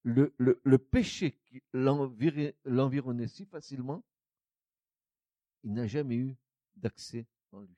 le, 0.05 0.77
péché 0.77 1.33
qui 1.33 1.63
l'environnait 1.73 3.29
si 3.29 3.45
facilement, 3.45 4.05
il 5.65 5.75
n'a 5.75 5.87
jamais 5.87 6.17
eu 6.17 6.37
d'accès 6.77 7.27
en 7.53 7.61
lui. 7.61 7.77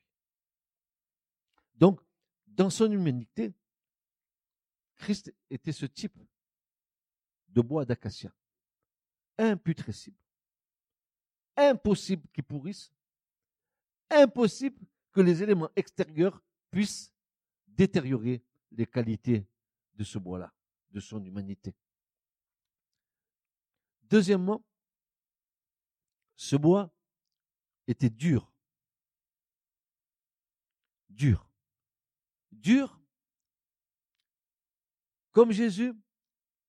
Donc, 1.75 2.01
dans 2.47 2.71
son 2.71 2.91
humanité, 2.91 3.53
Christ 4.97 5.35
était 5.49 5.73
ce 5.73 5.87
type 5.87 6.19
de 7.49 7.63
bois 7.63 7.85
d'acacia, 7.85 8.33
imputrescible, 9.41 10.17
impossible 11.57 12.27
qu'il 12.33 12.45
pourrisse, 12.45 12.93
impossible 14.11 14.79
que 15.13 15.21
les 15.21 15.43
éléments 15.43 15.71
extérieurs 15.75 16.43
puissent 16.71 17.13
détériorer 17.67 18.43
les 18.71 18.87
qualités 18.87 19.47
de 19.95 20.05
ce 20.05 20.19
bois-là, 20.19 20.53
de 20.91 21.01
son 21.01 21.25
humanité. 21.25 21.75
Deuxièmement, 24.03 24.63
ce 26.37 26.57
bois 26.57 26.93
était 27.87 28.11
dur. 28.11 28.53
Dur. 31.09 31.49
Dur. 32.51 33.01
Comme 35.33 35.53
Jésus, 35.53 35.93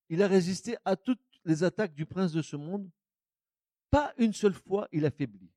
il 0.10 0.22
a 0.22 0.28
résisté 0.28 0.78
à 0.86 0.96
toutes 0.96 1.31
les 1.46 1.64
attaques 1.64 1.94
du 1.94 2.06
prince 2.06 2.32
de 2.32 2.42
ce 2.42 2.56
monde. 2.56 2.90
Pas 3.90 4.14
une 4.18 4.34
seule 4.34 4.54
fois 4.54 4.88
il 4.92 5.06
a 5.06 5.12
faibli. 5.12 5.52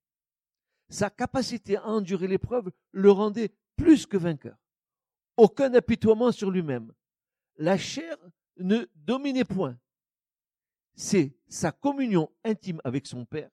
Sa 0.89 1.11
capacité 1.11 1.77
à 1.77 1.87
endurer 1.87 2.29
l'épreuve 2.29 2.71
le 2.93 3.11
rendait 3.11 3.55
plus 3.77 4.07
que 4.07 4.17
vainqueur. 4.17 4.57
Aucun 5.37 5.73
apitoiement 5.75 6.33
sur 6.33 6.51
lui-même. 6.51 6.93
La 7.57 7.79
chair 7.79 8.17
ne 8.59 8.87
dominait 8.95 9.45
point. 9.45 9.79
C'est 10.95 11.37
sa 11.49 11.73
communion 11.73 12.31
intime 12.45 12.81
avec 12.85 13.07
son 13.07 13.25
Père 13.25 13.51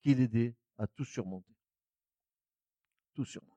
qui 0.00 0.14
l'aidait 0.14 0.54
à 0.78 0.86
tout 0.86 1.04
surmonter. 1.04 1.54
Tout 3.14 3.24
surmonter. 3.24 3.54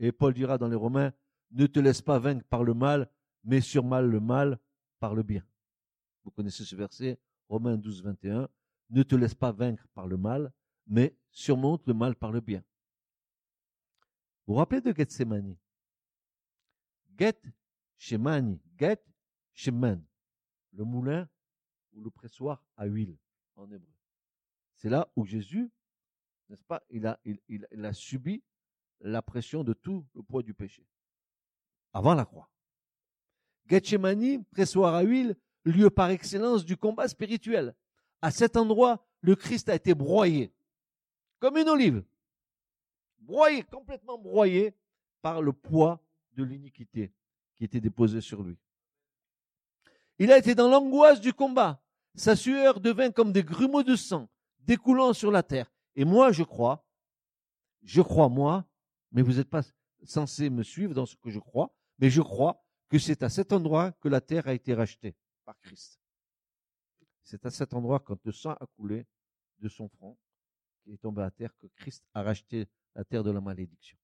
Et 0.00 0.12
Paul 0.12 0.34
dira 0.34 0.58
dans 0.58 0.68
les 0.68 0.76
Romains, 0.76 1.12
ne 1.50 1.66
te 1.66 1.80
laisse 1.80 2.02
pas 2.02 2.18
vaincre 2.18 2.44
par 2.48 2.62
le 2.62 2.74
mal, 2.74 3.10
mais 3.44 3.60
surmal 3.60 4.06
le 4.08 4.20
mal 4.20 4.58
par 5.00 5.14
le 5.14 5.22
bien. 5.22 5.44
Vous 6.28 6.32
connaissez 6.32 6.66
ce 6.66 6.76
verset, 6.76 7.18
Romains 7.48 7.78
12, 7.78 8.02
21. 8.02 8.50
Ne 8.90 9.02
te 9.02 9.14
laisse 9.14 9.34
pas 9.34 9.50
vaincre 9.50 9.88
par 9.94 10.06
le 10.06 10.18
mal, 10.18 10.52
mais 10.86 11.16
surmonte 11.30 11.86
le 11.86 11.94
mal 11.94 12.16
par 12.16 12.32
le 12.32 12.42
bien. 12.42 12.62
Vous 14.46 14.52
vous 14.52 14.58
rappelez 14.58 14.82
de 14.82 14.92
Gethsemane? 14.92 15.56
Get 17.18 17.40
Shemani, 17.96 18.60
Get 18.78 19.02
Sheman, 19.54 20.04
le 20.74 20.84
moulin 20.84 21.26
ou 21.94 22.02
le 22.02 22.10
pressoir 22.10 22.62
à 22.76 22.84
huile 22.84 23.16
en 23.56 23.70
hébreu. 23.70 23.96
C'est 24.76 24.90
là 24.90 25.10
où 25.16 25.24
Jésus, 25.24 25.70
n'est-ce 26.50 26.64
pas, 26.64 26.84
il 26.90 27.06
a, 27.06 27.18
il, 27.24 27.40
il 27.48 27.86
a 27.86 27.94
subi 27.94 28.42
la 29.00 29.22
pression 29.22 29.64
de 29.64 29.72
tout 29.72 30.06
le 30.14 30.22
poids 30.22 30.42
du 30.42 30.52
péché. 30.52 30.86
Avant 31.94 32.12
la 32.12 32.26
croix. 32.26 32.50
Gethsemane, 33.66 34.44
pressoir 34.44 34.94
à 34.94 35.00
huile, 35.00 35.34
lieu 35.64 35.90
par 35.90 36.10
excellence 36.10 36.64
du 36.64 36.76
combat 36.76 37.08
spirituel. 37.08 37.74
À 38.22 38.30
cet 38.30 38.56
endroit, 38.56 39.04
le 39.20 39.36
Christ 39.36 39.68
a 39.68 39.74
été 39.74 39.94
broyé, 39.94 40.52
comme 41.38 41.56
une 41.56 41.68
olive. 41.68 42.04
Broyé, 43.20 43.62
complètement 43.64 44.18
broyé 44.18 44.74
par 45.22 45.42
le 45.42 45.52
poids 45.52 46.00
de 46.32 46.44
l'iniquité 46.44 47.12
qui 47.56 47.64
était 47.64 47.80
déposé 47.80 48.20
sur 48.20 48.42
lui. 48.42 48.56
Il 50.18 50.32
a 50.32 50.38
été 50.38 50.54
dans 50.54 50.68
l'angoisse 50.68 51.20
du 51.20 51.32
combat. 51.32 51.82
Sa 52.14 52.34
sueur 52.34 52.80
devint 52.80 53.10
comme 53.10 53.32
des 53.32 53.44
grumeaux 53.44 53.82
de 53.82 53.96
sang 53.96 54.28
découlant 54.60 55.12
sur 55.12 55.30
la 55.30 55.42
terre. 55.42 55.70
Et 55.94 56.04
moi, 56.04 56.32
je 56.32 56.42
crois, 56.42 56.84
je 57.82 58.02
crois 58.02 58.28
moi, 58.28 58.64
mais 59.12 59.22
vous 59.22 59.34
n'êtes 59.34 59.48
pas 59.48 59.62
censé 60.04 60.50
me 60.50 60.62
suivre 60.62 60.94
dans 60.94 61.06
ce 61.06 61.16
que 61.16 61.30
je 61.30 61.38
crois, 61.38 61.74
mais 61.98 62.10
je 62.10 62.22
crois 62.22 62.62
que 62.88 62.98
c'est 62.98 63.22
à 63.22 63.28
cet 63.28 63.52
endroit 63.52 63.92
que 63.92 64.08
la 64.08 64.20
terre 64.20 64.48
a 64.48 64.54
été 64.54 64.74
rachetée 64.74 65.14
Christ. 65.54 66.00
C'est 67.22 67.44
à 67.44 67.50
cet 67.50 67.74
endroit, 67.74 68.00
quand 68.00 68.24
le 68.24 68.32
sang 68.32 68.52
a 68.52 68.66
coulé 68.66 69.06
de 69.58 69.68
son 69.68 69.88
front, 69.88 70.16
qui 70.82 70.92
est 70.92 70.98
tombé 70.98 71.22
à 71.22 71.30
terre, 71.30 71.56
que 71.58 71.66
Christ 71.68 72.04
a 72.14 72.22
racheté 72.22 72.66
la 72.94 73.04
terre 73.04 73.22
de 73.22 73.30
la 73.30 73.40
malédiction. 73.40 73.98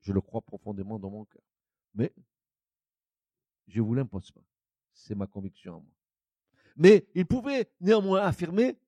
Je 0.00 0.12
le 0.12 0.20
crois 0.20 0.40
profondément 0.40 0.98
dans 0.98 1.10
mon 1.10 1.24
cœur. 1.24 1.42
Mais 1.94 2.12
je 3.66 3.80
vous 3.80 3.94
l'impose 3.94 4.30
pas. 4.30 4.42
C'est 4.92 5.14
ma 5.14 5.26
conviction 5.26 5.76
à 5.76 5.80
moi. 5.80 5.94
Mais 6.76 7.06
il 7.14 7.26
pouvait 7.26 7.70
néanmoins 7.80 8.22
affirmer, 8.22 8.78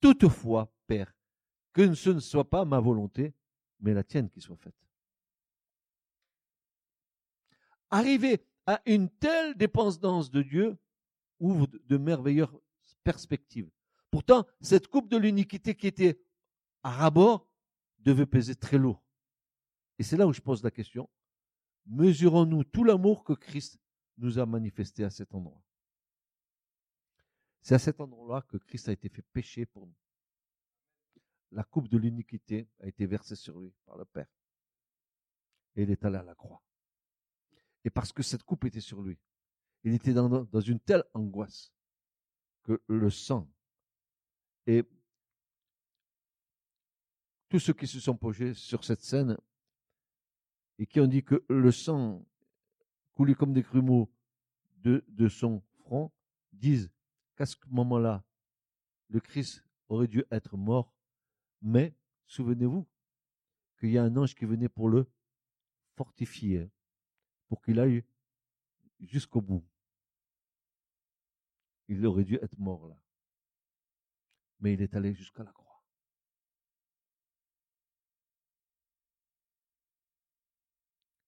toutefois, 0.00 0.72
Père, 0.86 1.14
que 1.72 1.94
ce 1.94 2.10
ne 2.10 2.20
soit 2.20 2.48
pas 2.48 2.64
ma 2.64 2.80
volonté, 2.80 3.34
mais 3.80 3.94
la 3.94 4.02
tienne 4.02 4.30
qui 4.30 4.40
soit 4.40 4.56
faite. 4.56 4.74
Arriver 7.90 8.44
une 8.86 9.08
telle 9.08 9.56
dépendance 9.56 10.30
de 10.30 10.42
Dieu 10.42 10.78
ouvre 11.38 11.66
de 11.66 11.96
merveilleuses 11.96 12.48
perspectives. 13.02 13.70
Pourtant, 14.10 14.46
cette 14.60 14.88
coupe 14.88 15.08
de 15.08 15.16
l'iniquité 15.16 15.74
qui 15.74 15.86
était 15.86 16.20
à 16.82 16.90
rabord 16.90 17.48
devait 17.98 18.26
peser 18.26 18.54
très 18.54 18.78
lourd. 18.78 19.02
Et 19.98 20.02
c'est 20.02 20.16
là 20.16 20.26
où 20.26 20.32
je 20.32 20.40
pose 20.40 20.62
la 20.62 20.70
question. 20.70 21.08
mesurons-nous 21.86 22.64
tout 22.64 22.84
l'amour 22.84 23.24
que 23.24 23.32
Christ 23.32 23.78
nous 24.18 24.38
a 24.38 24.46
manifesté 24.46 25.04
à 25.04 25.10
cet 25.10 25.34
endroit? 25.34 25.62
C'est 27.62 27.74
à 27.74 27.78
cet 27.78 28.00
endroit-là 28.00 28.42
que 28.42 28.56
Christ 28.56 28.88
a 28.88 28.92
été 28.92 29.08
fait 29.08 29.24
péché 29.32 29.66
pour 29.66 29.86
nous. 29.86 29.96
La 31.52 31.64
coupe 31.64 31.88
de 31.88 31.98
l'iniquité 31.98 32.68
a 32.80 32.86
été 32.86 33.06
versée 33.06 33.36
sur 33.36 33.58
lui 33.58 33.72
par 33.84 33.98
le 33.98 34.04
Père. 34.04 34.28
Et 35.76 35.82
il 35.82 35.90
est 35.90 36.04
allé 36.04 36.16
à 36.16 36.22
la 36.22 36.34
croix. 36.34 36.62
Et 37.84 37.90
parce 37.90 38.12
que 38.12 38.22
cette 38.22 38.42
coupe 38.42 38.64
était 38.64 38.80
sur 38.80 39.00
lui, 39.02 39.18
il 39.84 39.94
était 39.94 40.12
dans, 40.12 40.60
une 40.60 40.80
telle 40.80 41.04
angoisse 41.14 41.72
que 42.62 42.82
le 42.86 43.08
sang 43.10 43.50
et 44.66 44.84
tous 47.48 47.58
ceux 47.58 47.72
qui 47.72 47.86
se 47.86 47.98
sont 47.98 48.16
posés 48.16 48.54
sur 48.54 48.84
cette 48.84 49.00
scène 49.00 49.36
et 50.78 50.86
qui 50.86 51.00
ont 51.00 51.06
dit 51.06 51.24
que 51.24 51.44
le 51.48 51.72
sang 51.72 52.24
coulait 53.12 53.34
comme 53.34 53.52
des 53.52 53.62
grumeaux 53.62 54.12
de, 54.76 55.04
de 55.08 55.28
son 55.28 55.62
front 55.78 56.12
disent 56.52 56.90
qu'à 57.36 57.46
ce 57.46 57.56
moment-là, 57.68 58.24
le 59.08 59.20
Christ 59.20 59.64
aurait 59.88 60.06
dû 60.06 60.24
être 60.30 60.56
mort, 60.56 60.94
mais 61.60 61.94
souvenez-vous 62.26 62.86
qu'il 63.78 63.90
y 63.90 63.98
a 63.98 64.04
un 64.04 64.16
ange 64.16 64.34
qui 64.34 64.44
venait 64.44 64.68
pour 64.68 64.88
le 64.88 65.10
fortifier, 65.96 66.70
pour 67.50 67.60
qu'il 67.62 67.80
aille 67.80 68.04
jusqu'au 69.00 69.40
bout. 69.40 69.66
Il 71.88 72.06
aurait 72.06 72.22
dû 72.22 72.36
être 72.36 72.56
mort 72.58 72.86
là. 72.86 72.96
Mais 74.60 74.74
il 74.74 74.82
est 74.82 74.94
allé 74.94 75.12
jusqu'à 75.14 75.42
la 75.42 75.50
croix. 75.50 75.82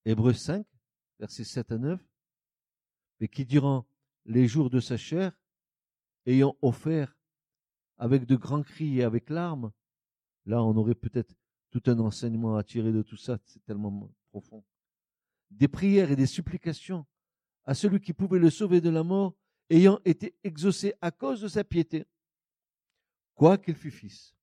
Hébreux 0.05 0.33
5, 0.33 0.65
versets 1.19 1.45
7 1.45 1.73
à 1.73 1.79
9, 1.79 2.01
mais 3.19 3.27
qui 3.27 3.45
durant 3.45 3.85
les 4.25 4.47
jours 4.47 4.71
de 4.71 4.79
sa 4.79 4.97
chair, 4.97 5.37
ayant 6.27 6.57
offert 6.63 7.17
avec 7.99 8.27
de 8.27 8.37
grands 8.37 8.63
cris 8.63 8.99
et 8.99 9.03
avec 9.03 9.29
larmes, 9.29 9.73
là 10.47 10.63
on 10.63 10.77
aurait 10.77 10.95
peut-être 10.95 11.35
tout 11.71 11.83
un 11.87 11.99
enseignement 11.99 12.57
à 12.57 12.63
tirer 12.63 12.93
de 12.93 13.03
tout 13.03 13.17
ça, 13.17 13.39
c'est 13.45 13.65
tellement 13.65 14.09
profond, 14.31 14.65
des 15.57 15.69
prières 15.69 16.11
et 16.11 16.17
des 16.17 16.27
supplications 16.27 17.07
à 17.65 17.75
celui 17.75 18.01
qui 18.01 18.13
pouvait 18.13 18.39
le 18.39 18.51
sauver 18.51 18.81
de 18.81 18.91
la 18.91 19.03
mort, 19.03 19.35
ayant 19.71 20.01
été 20.05 20.35
exaucé 20.43 20.95
à 21.01 21.11
cause 21.11 21.41
de 21.41 21.49
sa 21.49 21.65
piété, 21.65 22.05
quoi 23.35 23.57
qu'il 23.59 23.77
fût 23.77 23.91
fils, 23.91 24.35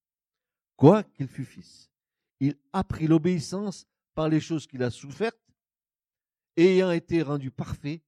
quoi 0.76 1.04
qu'il 1.04 1.28
fût 1.28 1.46
fils, 1.46 1.92
il 2.40 2.56
a 2.72 2.84
pris 2.84 3.08
l'obéissance 3.08 3.86
par 4.16 4.30
les 4.30 4.40
choses 4.40 4.66
qu'il 4.66 4.84
a 4.84 4.90
souffertes, 4.90 5.38
ayant 6.56 6.92
été 6.92 7.22
rendu 7.22 7.52
parfait, 7.52 8.02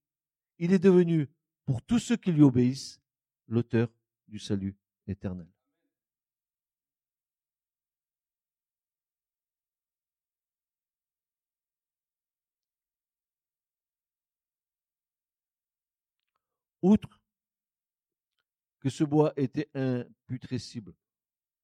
il 0.57 0.71
est 0.71 0.79
devenu, 0.79 1.27
pour 1.65 1.81
tous 1.81 1.99
ceux 1.99 2.17
qui 2.17 2.31
lui 2.31 2.43
obéissent, 2.43 3.01
l'auteur 3.47 3.89
du 4.27 4.39
salut 4.39 4.75
éternel. 5.07 5.50
Outre 16.81 17.21
que 18.79 18.89
ce 18.89 19.03
bois 19.03 19.33
était 19.37 19.69
imputrescible, 19.73 20.93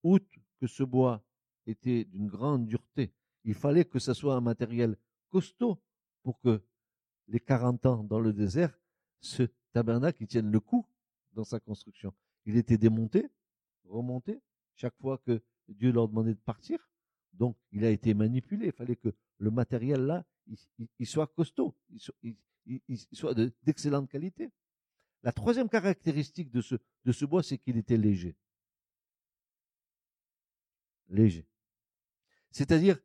outre 0.03 0.39
que 0.59 0.67
ce 0.67 0.83
bois 0.83 1.23
était 1.65 2.05
d'une 2.05 2.27
grande 2.27 2.67
dureté, 2.67 3.13
il 3.43 3.55
fallait 3.55 3.85
que 3.85 3.99
ce 3.99 4.13
soit 4.13 4.35
un 4.35 4.41
matériel 4.41 4.97
costaud 5.29 5.81
pour 6.23 6.39
que 6.39 6.61
les 7.27 7.39
40 7.39 7.85
ans 7.85 8.03
dans 8.03 8.19
le 8.19 8.33
désert, 8.33 8.77
ce 9.19 9.43
tabernacle, 9.71 10.25
tienne 10.27 10.51
le 10.51 10.59
coup 10.59 10.85
dans 11.33 11.43
sa 11.43 11.59
construction. 11.59 12.13
Il 12.45 12.55
était 12.57 12.77
démonté, 12.77 13.29
remonté, 13.85 14.41
chaque 14.75 14.95
fois 14.97 15.17
que 15.17 15.41
Dieu 15.67 15.91
leur 15.91 16.07
demandait 16.07 16.33
de 16.33 16.39
partir. 16.39 16.79
Donc, 17.33 17.57
il 17.71 17.83
a 17.85 17.89
été 17.89 18.13
manipulé. 18.13 18.67
Il 18.67 18.71
fallait 18.71 18.95
que 18.95 19.13
le 19.37 19.51
matériel 19.51 20.01
là, 20.01 20.25
il, 20.99 21.05
soit 21.05 21.27
costaud, 21.27 21.75
il 21.89 21.99
soit, 23.11 23.33
d'excellente 23.63 24.09
qualité. 24.09 24.49
La 25.23 25.31
troisième 25.31 25.69
caractéristique 25.69 26.51
de 26.51 26.61
ce, 26.61 27.25
bois, 27.25 27.43
c'est 27.43 27.57
qu'il 27.57 27.77
était 27.77 27.97
léger. 27.97 28.35
Léger. 31.09 31.47
C'est-à-dire 32.51 32.99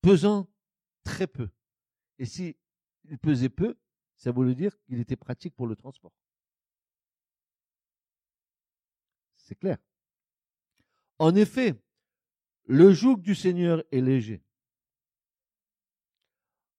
pesant 0.00 0.48
très 1.04 1.26
peu. 1.26 1.50
Et 2.18 2.26
si 2.26 2.56
pesait 3.22 3.48
peu, 3.48 3.76
ça 4.16 4.30
voulait 4.30 4.54
dire 4.54 4.78
qu'il 4.82 5.00
était 5.00 5.16
pratique 5.16 5.54
pour 5.54 5.66
le 5.66 5.76
transport. 5.76 6.12
C'est 9.36 9.54
clair. 9.54 9.78
En 11.18 11.34
effet, 11.34 11.74
le 12.66 12.92
joug 12.92 13.18
du 13.18 13.34
Seigneur 13.34 13.82
est 13.90 14.00
léger. 14.00 14.42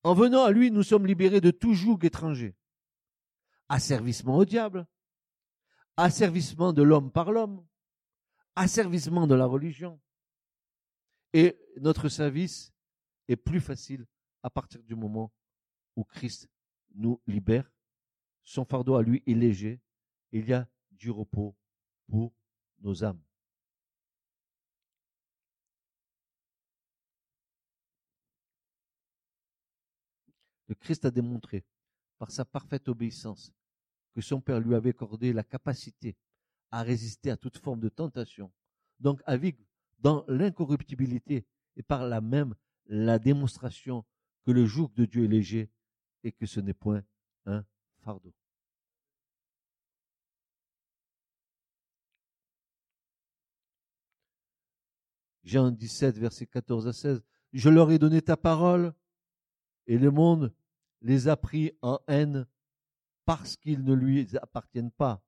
En 0.03 0.13
venant 0.13 0.43
à 0.43 0.51
lui, 0.51 0.71
nous 0.71 0.83
sommes 0.83 1.05
libérés 1.05 1.41
de 1.41 1.51
tout 1.51 1.73
joug 1.73 1.99
étranger. 2.03 2.55
Asservissement 3.73 4.35
au 4.35 4.43
diable, 4.43 4.85
asservissement 5.95 6.73
de 6.73 6.81
l'homme 6.81 7.09
par 7.09 7.31
l'homme, 7.31 7.65
asservissement 8.53 9.27
de 9.27 9.33
la 9.33 9.45
religion. 9.45 9.97
Et 11.31 11.57
notre 11.77 12.09
service 12.09 12.73
est 13.29 13.37
plus 13.37 13.61
facile 13.61 14.05
à 14.43 14.49
partir 14.49 14.83
du 14.83 14.93
moment 14.93 15.31
où 15.95 16.03
Christ 16.03 16.49
nous 16.95 17.21
libère. 17.25 17.71
Son 18.43 18.65
fardeau 18.65 18.95
à 18.95 19.03
lui 19.03 19.23
est 19.25 19.35
léger. 19.35 19.79
Il 20.33 20.49
y 20.49 20.53
a 20.53 20.67
du 20.91 21.09
repos 21.09 21.55
pour 22.09 22.33
nos 22.79 23.05
âmes. 23.05 23.23
Le 30.67 30.75
Christ 30.75 31.05
a 31.05 31.11
démontré 31.11 31.63
par 32.17 32.31
sa 32.31 32.43
parfaite 32.43 32.89
obéissance 32.89 33.53
que 34.13 34.21
son 34.21 34.41
Père 34.41 34.59
lui 34.59 34.75
avait 34.75 34.89
accordé 34.91 35.33
la 35.33 35.43
capacité 35.43 36.15
à 36.71 36.83
résister 36.83 37.31
à 37.31 37.37
toute 37.37 37.57
forme 37.57 37.79
de 37.79 37.89
tentation, 37.89 38.51
donc 38.99 39.21
vivre 39.27 39.57
dans 39.99 40.25
l'incorruptibilité 40.27 41.45
et 41.75 41.83
par 41.83 42.07
là 42.07 42.21
même 42.21 42.55
la 42.87 43.19
démonstration 43.19 44.05
que 44.45 44.51
le 44.51 44.65
joug 44.65 44.91
de 44.95 45.05
Dieu 45.05 45.25
est 45.25 45.27
léger 45.27 45.69
et 46.23 46.31
que 46.31 46.45
ce 46.45 46.59
n'est 46.59 46.73
point 46.73 47.03
un 47.45 47.63
fardeau. 47.99 48.33
Jean 55.43 55.71
17, 55.71 56.17
verset 56.17 56.45
14 56.45 56.87
à 56.87 56.93
16. 56.93 57.23
Je 57.53 57.69
leur 57.69 57.91
ai 57.91 57.99
donné 57.99 58.21
ta 58.21 58.37
parole 58.37 58.93
et 59.87 59.97
le 59.97 60.11
monde 60.11 60.53
les 61.01 61.27
a 61.27 61.35
pris 61.35 61.71
en 61.81 61.99
haine 62.07 62.47
parce 63.25 63.55
qu'ils 63.57 63.83
ne 63.83 63.93
lui 63.93 64.27
appartiennent 64.37 64.91
pas. 64.91 65.21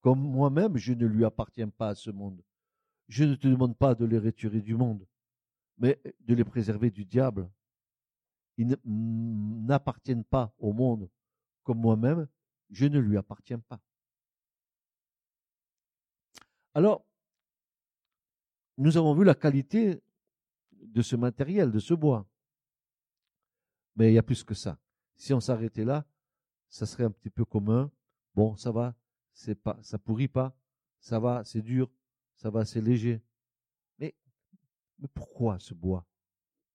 Comme 0.00 0.20
moi-même, 0.20 0.76
je 0.76 0.92
ne 0.92 1.06
lui 1.06 1.24
appartiens 1.24 1.68
pas 1.68 1.88
à 1.88 1.94
ce 1.94 2.10
monde. 2.10 2.42
Je 3.08 3.24
ne 3.24 3.34
te 3.34 3.48
demande 3.48 3.76
pas 3.76 3.94
de 3.94 4.04
les 4.04 4.18
retirer 4.18 4.60
du 4.60 4.74
monde, 4.74 5.06
mais 5.78 6.00
de 6.20 6.34
les 6.34 6.44
préserver 6.44 6.90
du 6.90 7.04
diable 7.04 7.48
ils 8.56 8.76
n'appartiennent 8.84 10.24
pas 10.24 10.52
au 10.58 10.72
monde 10.72 11.08
comme 11.62 11.80
moi-même, 11.80 12.28
je 12.70 12.86
ne 12.86 12.98
lui 12.98 13.16
appartiens 13.16 13.58
pas. 13.58 13.80
Alors, 16.74 17.04
nous 18.78 18.96
avons 18.96 19.14
vu 19.14 19.24
la 19.24 19.34
qualité 19.34 20.00
de 20.72 21.02
ce 21.02 21.16
matériel, 21.16 21.72
de 21.72 21.78
ce 21.78 21.94
bois. 21.94 22.26
Mais 23.96 24.12
il 24.12 24.14
y 24.14 24.18
a 24.18 24.22
plus 24.22 24.44
que 24.44 24.54
ça. 24.54 24.78
Si 25.16 25.32
on 25.32 25.40
s'arrêtait 25.40 25.84
là, 25.84 26.04
ça 26.68 26.86
serait 26.86 27.04
un 27.04 27.10
petit 27.10 27.30
peu 27.30 27.44
commun. 27.44 27.90
Bon, 28.34 28.56
ça 28.56 28.70
va, 28.70 28.94
c'est 29.32 29.54
pas, 29.54 29.78
ça 29.82 29.98
pourrit 29.98 30.28
pas, 30.28 30.56
ça 31.00 31.18
va, 31.18 31.42
c'est 31.44 31.62
dur, 31.62 31.90
ça 32.34 32.50
va, 32.50 32.64
c'est 32.64 32.80
léger. 32.80 33.22
Mais, 33.98 34.14
mais 34.98 35.08
pourquoi 35.12 35.58
ce 35.58 35.74
bois? 35.74 36.06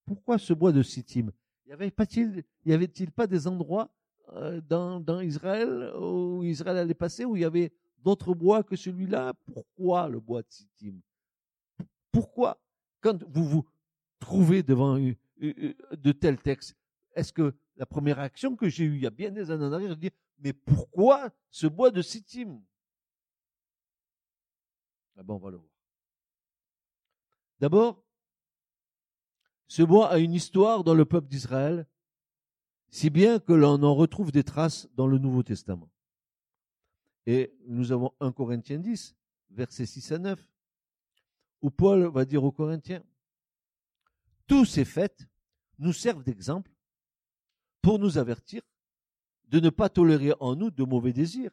Pourquoi 0.05 0.37
ce 0.37 0.53
bois 0.53 0.71
de 0.71 0.81
Sittim? 0.81 1.31
Y 1.67 1.73
avait-il 1.73 2.43
y 2.65 2.73
avait-il 2.73 3.11
pas 3.11 3.27
des 3.27 3.47
endroits 3.47 3.93
euh, 4.33 4.59
dans, 4.61 4.99
dans 4.99 5.21
Israël 5.21 5.93
où 5.95 6.43
Israël 6.43 6.77
allait 6.77 6.93
passer 6.93 7.25
où 7.25 7.35
il 7.35 7.41
y 7.41 7.45
avait 7.45 7.71
d'autres 7.99 8.33
bois 8.33 8.63
que 8.63 8.75
celui-là? 8.75 9.33
Pourquoi 9.53 10.09
le 10.09 10.19
bois 10.19 10.41
de 10.41 10.49
Sittim? 10.49 10.99
Pourquoi 12.11 12.59
quand 13.01 13.23
vous 13.23 13.43
vous 13.43 13.65
trouvez 14.19 14.63
devant 14.63 14.97
de 14.97 16.11
tels 16.11 16.39
textes, 16.39 16.77
est-ce 17.15 17.33
que 17.33 17.53
la 17.81 17.87
première 17.87 18.17
réaction 18.17 18.55
que 18.55 18.69
j'ai 18.69 18.83
eue 18.83 18.97
il 18.97 19.01
y 19.01 19.07
a 19.07 19.09
bien 19.09 19.31
des 19.31 19.49
années 19.49 19.65
en 19.65 19.73
arrière, 19.73 19.89
je 19.89 19.95
dis 19.95 20.11
mais 20.37 20.53
pourquoi 20.53 21.31
ce 21.49 21.65
bois 21.65 21.89
de 21.89 22.03
Sittim? 22.03 22.61
Ah 25.17 25.23
on 25.27 25.37
va 25.39 25.49
le 25.49 25.57
voir. 25.57 25.71
D'abord, 27.59 28.03
ce 29.67 29.81
bois 29.81 30.11
a 30.11 30.19
une 30.19 30.35
histoire 30.35 30.83
dans 30.83 30.93
le 30.93 31.05
peuple 31.05 31.27
d'Israël 31.27 31.87
Si 32.91 33.09
bien 33.09 33.39
que 33.39 33.51
l'on 33.53 33.81
en 33.81 33.95
retrouve 33.95 34.31
des 34.31 34.43
traces 34.43 34.87
dans 34.93 35.07
le 35.07 35.17
Nouveau 35.17 35.41
Testament. 35.41 35.89
Et 37.25 37.51
nous 37.65 37.91
avons 37.91 38.13
1 38.19 38.31
Corinthiens 38.31 38.77
10, 38.77 39.15
versets 39.49 39.87
6 39.87 40.11
à 40.11 40.19
9, 40.19 40.51
où 41.63 41.71
Paul 41.71 42.11
va 42.11 42.25
dire 42.25 42.43
aux 42.43 42.51
Corinthiens, 42.51 43.03
tous 44.45 44.65
ces 44.65 44.85
faits 44.85 45.27
nous 45.79 45.93
servent 45.93 46.23
d'exemple 46.23 46.70
pour 47.81 47.99
nous 47.99 48.17
avertir 48.17 48.61
de 49.45 49.59
ne 49.59 49.69
pas 49.69 49.89
tolérer 49.89 50.33
en 50.39 50.55
nous 50.55 50.71
de 50.71 50.83
mauvais 50.83 51.13
désirs, 51.13 51.51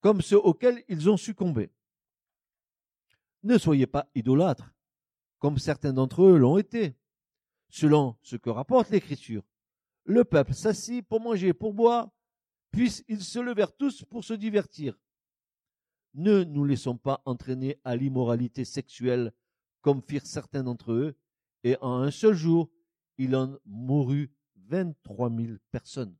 comme 0.00 0.20
ceux 0.20 0.38
auxquels 0.38 0.84
ils 0.88 1.08
ont 1.08 1.16
succombé. 1.16 1.70
Ne 3.42 3.56
soyez 3.56 3.86
pas 3.86 4.10
idolâtres, 4.14 4.74
comme 5.38 5.58
certains 5.58 5.92
d'entre 5.92 6.22
eux 6.22 6.36
l'ont 6.36 6.58
été, 6.58 6.96
selon 7.70 8.16
ce 8.22 8.36
que 8.36 8.50
rapporte 8.50 8.90
l'Écriture. 8.90 9.42
Le 10.04 10.24
peuple 10.24 10.54
s'assit 10.54 11.06
pour 11.06 11.20
manger, 11.20 11.52
pour 11.52 11.72
boire, 11.72 12.10
puis 12.70 12.90
ils 13.08 13.22
se 13.22 13.38
levèrent 13.38 13.76
tous 13.76 14.04
pour 14.04 14.24
se 14.24 14.34
divertir. 14.34 14.98
Ne 16.14 16.44
nous 16.44 16.64
laissons 16.64 16.96
pas 16.96 17.22
entraîner 17.24 17.80
à 17.84 17.96
l'immoralité 17.96 18.64
sexuelle, 18.64 19.32
comme 19.80 20.02
firent 20.02 20.26
certains 20.26 20.64
d'entre 20.64 20.92
eux, 20.92 21.16
et 21.64 21.76
en 21.80 22.02
un 22.02 22.10
seul 22.10 22.34
jour, 22.34 22.70
il 23.18 23.36
en 23.36 23.58
mourut 23.64 24.30
vingt-trois 24.68 25.30
mille 25.30 25.58
personnes. 25.70 26.16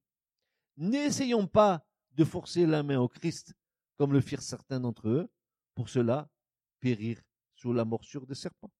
N'essayons 0.77 1.47
pas 1.47 1.85
de 2.13 2.25
forcer 2.25 2.67
la 2.67 2.83
main 2.83 2.99
au 2.99 3.09
Christ, 3.09 3.55
comme 3.97 4.13
le 4.13 4.21
firent 4.21 4.43
certains 4.43 4.81
d'entre 4.81 5.09
eux, 5.09 5.29
pour 5.75 5.89
cela 5.89 6.29
périr 6.81 7.21
sous 7.55 7.73
la 7.73 7.85
morsure 7.85 8.27
des 8.27 8.35
serpents. 8.35 8.73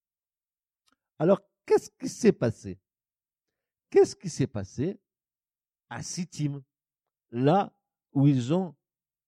Alors, 1.19 1.41
qu'est-ce 1.67 1.91
qui 1.91 2.09
s'est 2.09 2.33
passé? 2.33 2.79
Qu'est-ce 3.91 4.17
qui 4.17 4.31
s'est 4.31 4.47
passé 4.47 5.01
à 5.89 6.03
Sittim, 6.03 6.63
là 7.31 7.73
où 8.13 8.27
ils 8.27 8.53
ont 8.53 8.77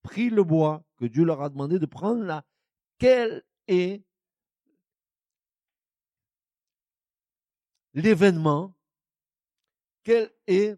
pris 0.02 0.30
le 0.30 0.44
bois 0.44 0.84
que 0.96 1.06
Dieu 1.06 1.24
leur 1.24 1.42
a 1.42 1.48
demandé 1.48 1.78
de 1.78 1.86
prendre 1.86 2.22
là? 2.22 2.44
Quel 2.98 3.42
est 3.66 4.04
l'événement 7.94 8.74
Quel 10.02 10.30
est 10.46 10.76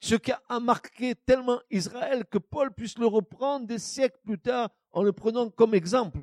ce 0.00 0.16
qui 0.16 0.32
a 0.32 0.60
marqué 0.60 1.14
tellement 1.14 1.60
Israël 1.70 2.26
que 2.26 2.38
Paul 2.38 2.72
puisse 2.74 2.98
le 2.98 3.06
reprendre 3.06 3.66
des 3.66 3.78
siècles 3.78 4.18
plus 4.24 4.38
tard 4.38 4.70
en 4.90 5.02
le 5.02 5.12
prenant 5.12 5.48
comme 5.48 5.74
exemple? 5.74 6.20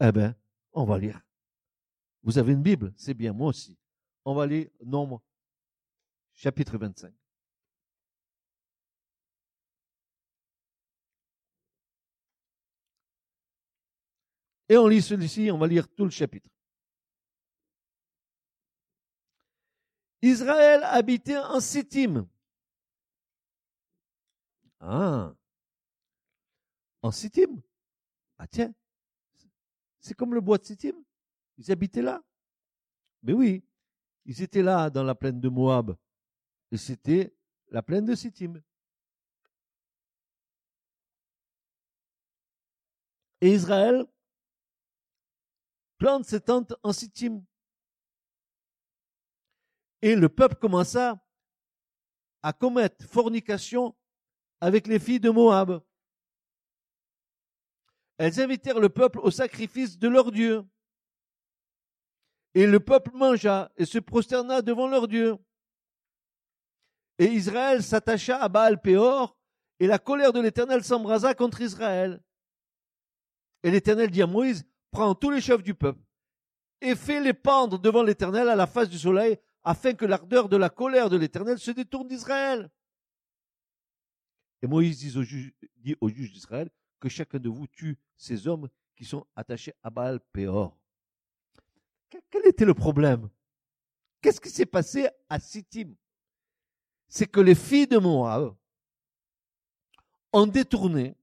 Eh 0.00 0.12
bien, 0.12 0.34
on 0.72 0.84
va 0.84 0.98
lire. 0.98 1.20
Vous 2.22 2.38
avez 2.38 2.52
une 2.52 2.62
Bible, 2.62 2.92
c'est 2.96 3.14
bien, 3.14 3.32
moi 3.32 3.48
aussi. 3.48 3.78
On 4.24 4.34
va 4.34 4.46
lire 4.46 4.68
Nombre, 4.84 5.22
chapitre 6.34 6.76
25. 6.76 7.14
Et 14.68 14.76
on 14.76 14.88
lit 14.88 15.02
celui-ci, 15.02 15.50
on 15.52 15.58
va 15.58 15.66
lire 15.68 15.88
tout 15.88 16.04
le 16.04 16.10
chapitre. 16.10 16.50
Israël 20.26 20.82
habitait 20.84 21.38
en 21.38 21.60
Sittim. 21.60 22.28
Ah, 24.80 25.34
en 27.02 27.10
Sittim. 27.10 27.62
Ah 28.38 28.46
tiens, 28.46 28.74
c'est 30.00 30.14
comme 30.14 30.34
le 30.34 30.40
bois 30.40 30.58
de 30.58 30.64
Sittim. 30.64 30.94
Ils 31.58 31.70
habitaient 31.72 32.02
là. 32.02 32.22
Mais 33.22 33.32
oui, 33.32 33.64
ils 34.24 34.42
étaient 34.42 34.62
là 34.62 34.90
dans 34.90 35.02
la 35.02 35.14
plaine 35.14 35.40
de 35.40 35.48
Moab. 35.48 35.96
Et 36.70 36.76
c'était 36.76 37.34
la 37.68 37.82
plaine 37.82 38.04
de 38.04 38.14
Sittim. 38.14 38.60
Et 43.40 43.52
Israël 43.54 44.06
plante 45.98 46.24
ses 46.24 46.40
tentes 46.40 46.74
en 46.82 46.92
Sittim. 46.92 47.42
Et 50.06 50.14
le 50.14 50.28
peuple 50.28 50.54
commença 50.54 51.20
à 52.40 52.52
commettre 52.52 53.04
fornication 53.06 53.96
avec 54.60 54.86
les 54.86 55.00
filles 55.00 55.18
de 55.18 55.30
Moab. 55.30 55.82
Elles 58.16 58.40
invitèrent 58.40 58.78
le 58.78 58.88
peuple 58.88 59.18
au 59.18 59.32
sacrifice 59.32 59.98
de 59.98 60.06
leur 60.06 60.30
Dieu. 60.30 60.64
Et 62.54 62.68
le 62.68 62.78
peuple 62.78 63.10
mangea 63.14 63.72
et 63.76 63.84
se 63.84 63.98
prosterna 63.98 64.62
devant 64.62 64.86
leur 64.86 65.08
Dieu. 65.08 65.38
Et 67.18 67.24
Israël 67.24 67.82
s'attacha 67.82 68.40
à 68.40 68.48
Baal 68.48 68.80
Péor, 68.80 69.36
et 69.80 69.88
la 69.88 69.98
colère 69.98 70.32
de 70.32 70.38
l'Éternel 70.38 70.84
s'embrasa 70.84 71.34
contre 71.34 71.62
Israël. 71.62 72.22
Et 73.64 73.72
l'Éternel 73.72 74.12
dit 74.12 74.22
à 74.22 74.28
Moïse, 74.28 74.64
prends 74.92 75.16
tous 75.16 75.30
les 75.30 75.40
chefs 75.40 75.64
du 75.64 75.74
peuple, 75.74 76.04
et 76.80 76.94
fais-les 76.94 77.34
pendre 77.34 77.80
devant 77.80 78.04
l'Éternel 78.04 78.48
à 78.48 78.54
la 78.54 78.68
face 78.68 78.88
du 78.88 79.00
soleil, 79.00 79.36
afin 79.66 79.94
que 79.94 80.04
l'ardeur 80.04 80.48
de 80.48 80.56
la 80.56 80.70
colère 80.70 81.10
de 81.10 81.16
l'Éternel 81.16 81.58
se 81.58 81.72
détourne 81.72 82.06
d'Israël. 82.06 82.70
Et 84.62 84.68
Moïse 84.68 85.00
dit 85.00 85.96
aux 86.00 86.08
juges 86.08 86.32
d'Israël 86.32 86.70
que 87.00 87.08
chacun 87.08 87.40
de 87.40 87.48
vous 87.48 87.66
tue 87.66 87.98
ces 88.16 88.46
hommes 88.46 88.68
qui 88.94 89.04
sont 89.04 89.26
attachés 89.34 89.74
à 89.82 89.90
Baal 89.90 90.20
Péor. 90.32 90.78
Quel 92.30 92.46
était 92.46 92.64
le 92.64 92.74
problème? 92.74 93.28
Qu'est-ce 94.22 94.40
qui 94.40 94.50
s'est 94.50 94.66
passé 94.66 95.08
à 95.28 95.40
Sittim? 95.40 95.96
C'est 97.08 97.26
que 97.26 97.40
les 97.40 97.56
filles 97.56 97.88
de 97.88 97.98
Moab 97.98 98.54
ont 100.32 100.46
détourné 100.46 101.16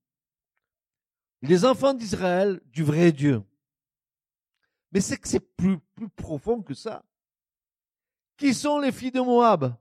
les 1.41 1.63
enfants 1.63 1.93
d'Israël 1.93 2.59
du 2.65 2.83
vrai 2.83 3.13
Dieu. 3.13 3.41
Mais 4.91 4.99
c'est 4.99 5.17
que 5.17 5.29
c'est 5.29 5.39
plus 5.55 5.79
profond 6.17 6.61
que 6.61 6.73
ça. 6.73 7.05
Qui 8.37 8.53
sont 8.53 8.79
les 8.79 8.91
filles 8.91 9.11
de 9.11 9.21
Moab? 9.21 9.75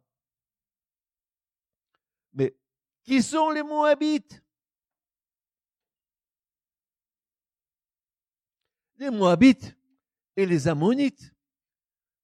Mais 2.33 2.55
qui 3.03 3.23
sont 3.23 3.51
les 3.51 3.62
Moabites? 3.62 4.43
Les 8.97 9.11
Moabites 9.11 9.77
et 10.37 10.47
les 10.47 10.69
Ammonites 10.69 11.35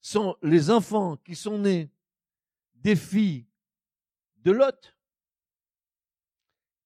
sont 0.01 0.37
les 0.43 0.71
enfants 0.71 1.17
qui 1.17 1.35
sont 1.35 1.59
nés 1.59 1.91
des 2.75 2.95
filles 2.95 3.47
de 4.37 4.53
Lot, 4.53 4.97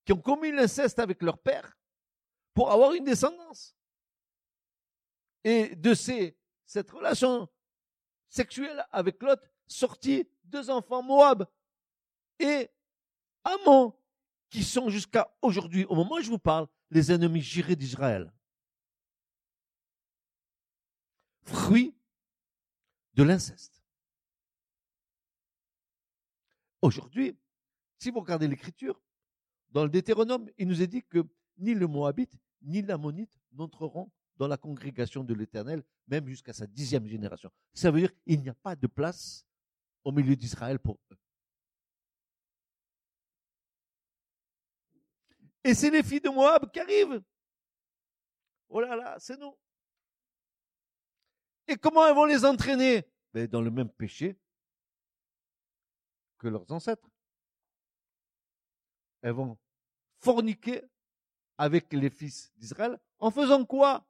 qui 0.05 0.13
ont 0.13 0.21
commis 0.21 0.51
l'inceste 0.51 0.99
avec 0.99 1.23
leur 1.23 1.39
père 1.39 1.79
pour 2.55 2.71
avoir 2.71 2.95
une 2.95 3.05
descendance. 3.05 3.77
Et 5.45 5.77
de 5.77 5.93
ces, 5.95 6.39
cette 6.65 6.91
relation 6.91 7.49
sexuelle 8.33 8.85
avec 8.91 9.23
Lot, 9.23 9.39
sorti 9.67 10.27
deux 10.45 10.71
enfants 10.71 11.03
Moab 11.03 11.47
et 12.39 12.71
Ammon, 13.45 13.95
qui 14.51 14.65
sont 14.65 14.89
jusqu'à 14.89 15.33
aujourd'hui, 15.43 15.85
au 15.85 15.95
moment 15.95 16.17
où 16.17 16.23
je 16.23 16.31
vous 16.31 16.39
parle, 16.39 16.67
les 16.91 17.13
ennemis 17.13 17.43
jurés 17.43 17.77
d'Israël. 17.77 18.33
Fruit 21.43 21.95
de 23.15 23.23
l'inceste. 23.23 23.83
Aujourd'hui, 26.81 27.37
si 27.99 28.11
vous 28.11 28.21
regardez 28.21 28.49
l'écriture, 28.49 29.01
dans 29.71 29.85
le 29.85 29.91
Deutéronome, 29.91 30.49
il 30.59 30.69
nous 30.69 30.83
est 30.83 30.87
dit 30.87 31.03
que 31.03 31.25
ni 31.59 31.75
le 31.75 31.87
Moabite, 31.87 32.37
ni 32.63 32.83
l'Ammonite 32.83 33.39
n'entreront 33.53 34.11
dans 34.43 34.49
la 34.49 34.57
congrégation 34.57 35.23
de 35.23 35.35
l'Éternel, 35.35 35.85
même 36.09 36.27
jusqu'à 36.27 36.53
sa 36.53 36.67
dixième 36.67 37.07
génération. 37.07 37.49
Ça 37.73 37.93
veut 37.93 38.01
dire 38.01 38.13
qu'il 38.25 38.43
n'y 38.43 38.49
a 38.49 38.55
pas 38.55 38.75
de 38.75 38.89
place 38.89 39.47
au 40.03 40.11
milieu 40.11 40.35
d'Israël 40.35 40.81
pour 40.81 40.99
eux. 41.13 41.17
Et 45.63 45.75
c'est 45.75 45.91
les 45.91 46.03
filles 46.03 46.21
de 46.21 46.29
Moab 46.29 46.69
qui 46.73 46.81
arrivent. 46.81 47.23
Oh 48.69 48.81
là 48.81 48.97
là, 48.97 49.17
c'est 49.21 49.39
nous. 49.39 49.57
Et 51.69 51.77
comment 51.77 52.05
elles 52.09 52.17
vont 52.17 52.25
les 52.25 52.45
entraîner? 52.45 53.07
Ben, 53.33 53.47
Dans 53.47 53.63
le 53.63 53.71
même 53.71 53.91
péché 53.91 54.37
que 56.37 56.49
leurs 56.49 56.69
ancêtres. 56.73 57.09
Elles 59.21 59.35
vont 59.35 59.57
forniquer 60.19 60.83
avec 61.57 61.93
les 61.93 62.11
fils 62.11 62.53
d'Israël 62.57 62.99
en 63.21 63.31
faisant 63.31 63.65
quoi? 63.65 64.05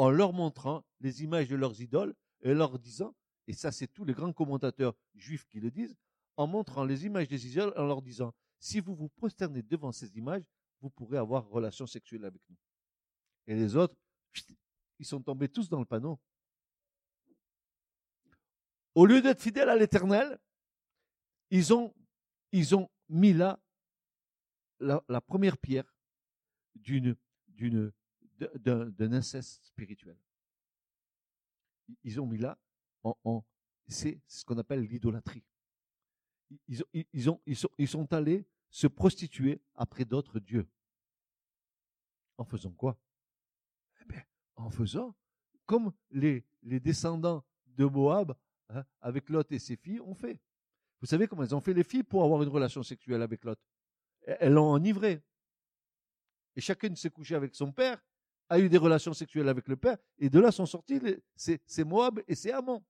En 0.00 0.08
leur 0.08 0.32
montrant 0.32 0.82
les 1.00 1.22
images 1.22 1.48
de 1.48 1.56
leurs 1.56 1.78
idoles 1.82 2.14
et 2.40 2.54
leur 2.54 2.78
disant, 2.78 3.14
et 3.46 3.52
ça 3.52 3.70
c'est 3.70 3.86
tous 3.86 4.06
les 4.06 4.14
grands 4.14 4.32
commentateurs 4.32 4.96
juifs 5.14 5.46
qui 5.46 5.60
le 5.60 5.70
disent, 5.70 5.94
en 6.38 6.46
montrant 6.46 6.84
les 6.84 7.04
images 7.04 7.28
des 7.28 7.46
idoles, 7.46 7.74
en 7.76 7.84
leur 7.84 8.00
disant, 8.00 8.32
si 8.58 8.80
vous 8.80 8.94
vous 8.94 9.10
prosternez 9.10 9.62
devant 9.62 9.92
ces 9.92 10.16
images, 10.16 10.42
vous 10.80 10.88
pourrez 10.88 11.18
avoir 11.18 11.46
relation 11.50 11.86
sexuelle 11.86 12.24
avec 12.24 12.40
nous. 12.48 12.56
Et 13.46 13.54
les 13.54 13.76
autres, 13.76 13.94
ils 14.98 15.04
sont 15.04 15.20
tombés 15.20 15.50
tous 15.50 15.68
dans 15.68 15.80
le 15.80 15.84
panneau. 15.84 16.18
Au 18.94 19.04
lieu 19.04 19.20
d'être 19.20 19.42
fidèles 19.42 19.68
à 19.68 19.76
l'éternel, 19.76 20.38
ils 21.50 21.74
ont, 21.74 21.94
ils 22.52 22.74
ont 22.74 22.88
mis 23.10 23.34
là 23.34 23.60
la, 24.78 25.20
première 25.20 25.58
pierre 25.58 25.94
d'une, 26.74 27.14
d'un, 28.56 29.12
inceste 29.12 29.64
spirituel. 29.64 30.16
Ils 32.04 32.20
ont 32.20 32.26
mis 32.26 32.38
là, 32.38 32.58
c'est 33.88 34.20
ce 34.26 34.44
qu'on 34.44 34.58
appelle 34.58 34.82
l'idolâtrie. 34.82 35.44
Ils, 36.68 36.82
ont, 36.82 36.86
ils, 37.12 37.30
ont, 37.30 37.40
ils, 37.46 37.56
sont, 37.56 37.70
ils 37.78 37.88
sont 37.88 38.12
allés 38.12 38.46
se 38.70 38.86
prostituer 38.86 39.60
après 39.74 40.04
d'autres 40.04 40.38
dieux. 40.38 40.68
En 42.38 42.44
faisant 42.44 42.72
quoi? 42.72 42.98
Eh 44.00 44.04
bien, 44.04 44.22
En 44.56 44.70
faisant 44.70 45.14
comme 45.66 45.92
les, 46.10 46.44
les 46.62 46.80
descendants 46.80 47.44
de 47.66 47.84
Moab, 47.84 48.36
hein, 48.70 48.84
avec 49.00 49.28
Lot 49.28 49.50
et 49.52 49.58
ses 49.58 49.76
filles, 49.76 50.00
ont 50.00 50.14
fait. 50.14 50.40
Vous 51.00 51.06
savez 51.06 51.28
comment 51.28 51.42
elles 51.42 51.54
ont 51.54 51.60
fait 51.60 51.74
les 51.74 51.84
filles 51.84 52.02
pour 52.02 52.24
avoir 52.24 52.42
une 52.42 52.48
relation 52.48 52.82
sexuelle 52.82 53.22
avec 53.22 53.44
Lot? 53.44 53.58
Elles 54.22 54.52
l'ont 54.52 54.72
enivré. 54.72 55.22
Et 56.56 56.60
chacune 56.60 56.96
s'est 56.96 57.10
couchée 57.10 57.36
avec 57.36 57.54
son 57.54 57.72
père, 57.72 58.02
a 58.50 58.58
eu 58.58 58.68
des 58.68 58.76
relations 58.76 59.14
sexuelles 59.14 59.48
avec 59.48 59.68
le 59.68 59.76
père, 59.76 59.96
et 60.18 60.28
de 60.28 60.38
là 60.40 60.50
sont 60.50 60.66
sortis 60.66 61.00
c'est 61.36 61.84
Moab 61.84 62.20
et 62.28 62.34
c'est 62.34 62.52
Ammon. 62.52 62.82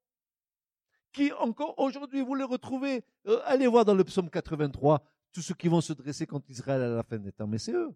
Qui 1.12 1.32
encore 1.32 1.78
aujourd'hui, 1.78 2.22
vous 2.22 2.34
les 2.34 2.44
retrouvez, 2.44 3.04
euh, 3.26 3.40
allez 3.44 3.66
voir 3.66 3.84
dans 3.84 3.94
le 3.94 4.04
psaume 4.04 4.30
83, 4.30 5.04
tous 5.32 5.42
ceux 5.42 5.54
qui 5.54 5.68
vont 5.68 5.80
se 5.80 5.92
dresser 5.92 6.26
contre 6.26 6.50
Israël 6.50 6.80
à 6.80 6.88
la 6.88 7.02
fin 7.02 7.18
des 7.18 7.32
temps, 7.32 7.46
mais 7.46 7.58
c'est 7.58 7.74
eux. 7.74 7.94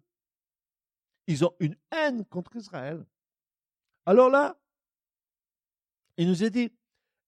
Ils 1.27 1.43
ont 1.43 1.53
une 1.59 1.75
haine 1.91 2.23
contre 2.25 2.55
Israël. 2.55 3.03
Alors 4.05 4.29
là, 4.29 4.57
il 6.17 6.27
nous 6.27 6.43
est 6.43 6.49
dit, 6.49 6.71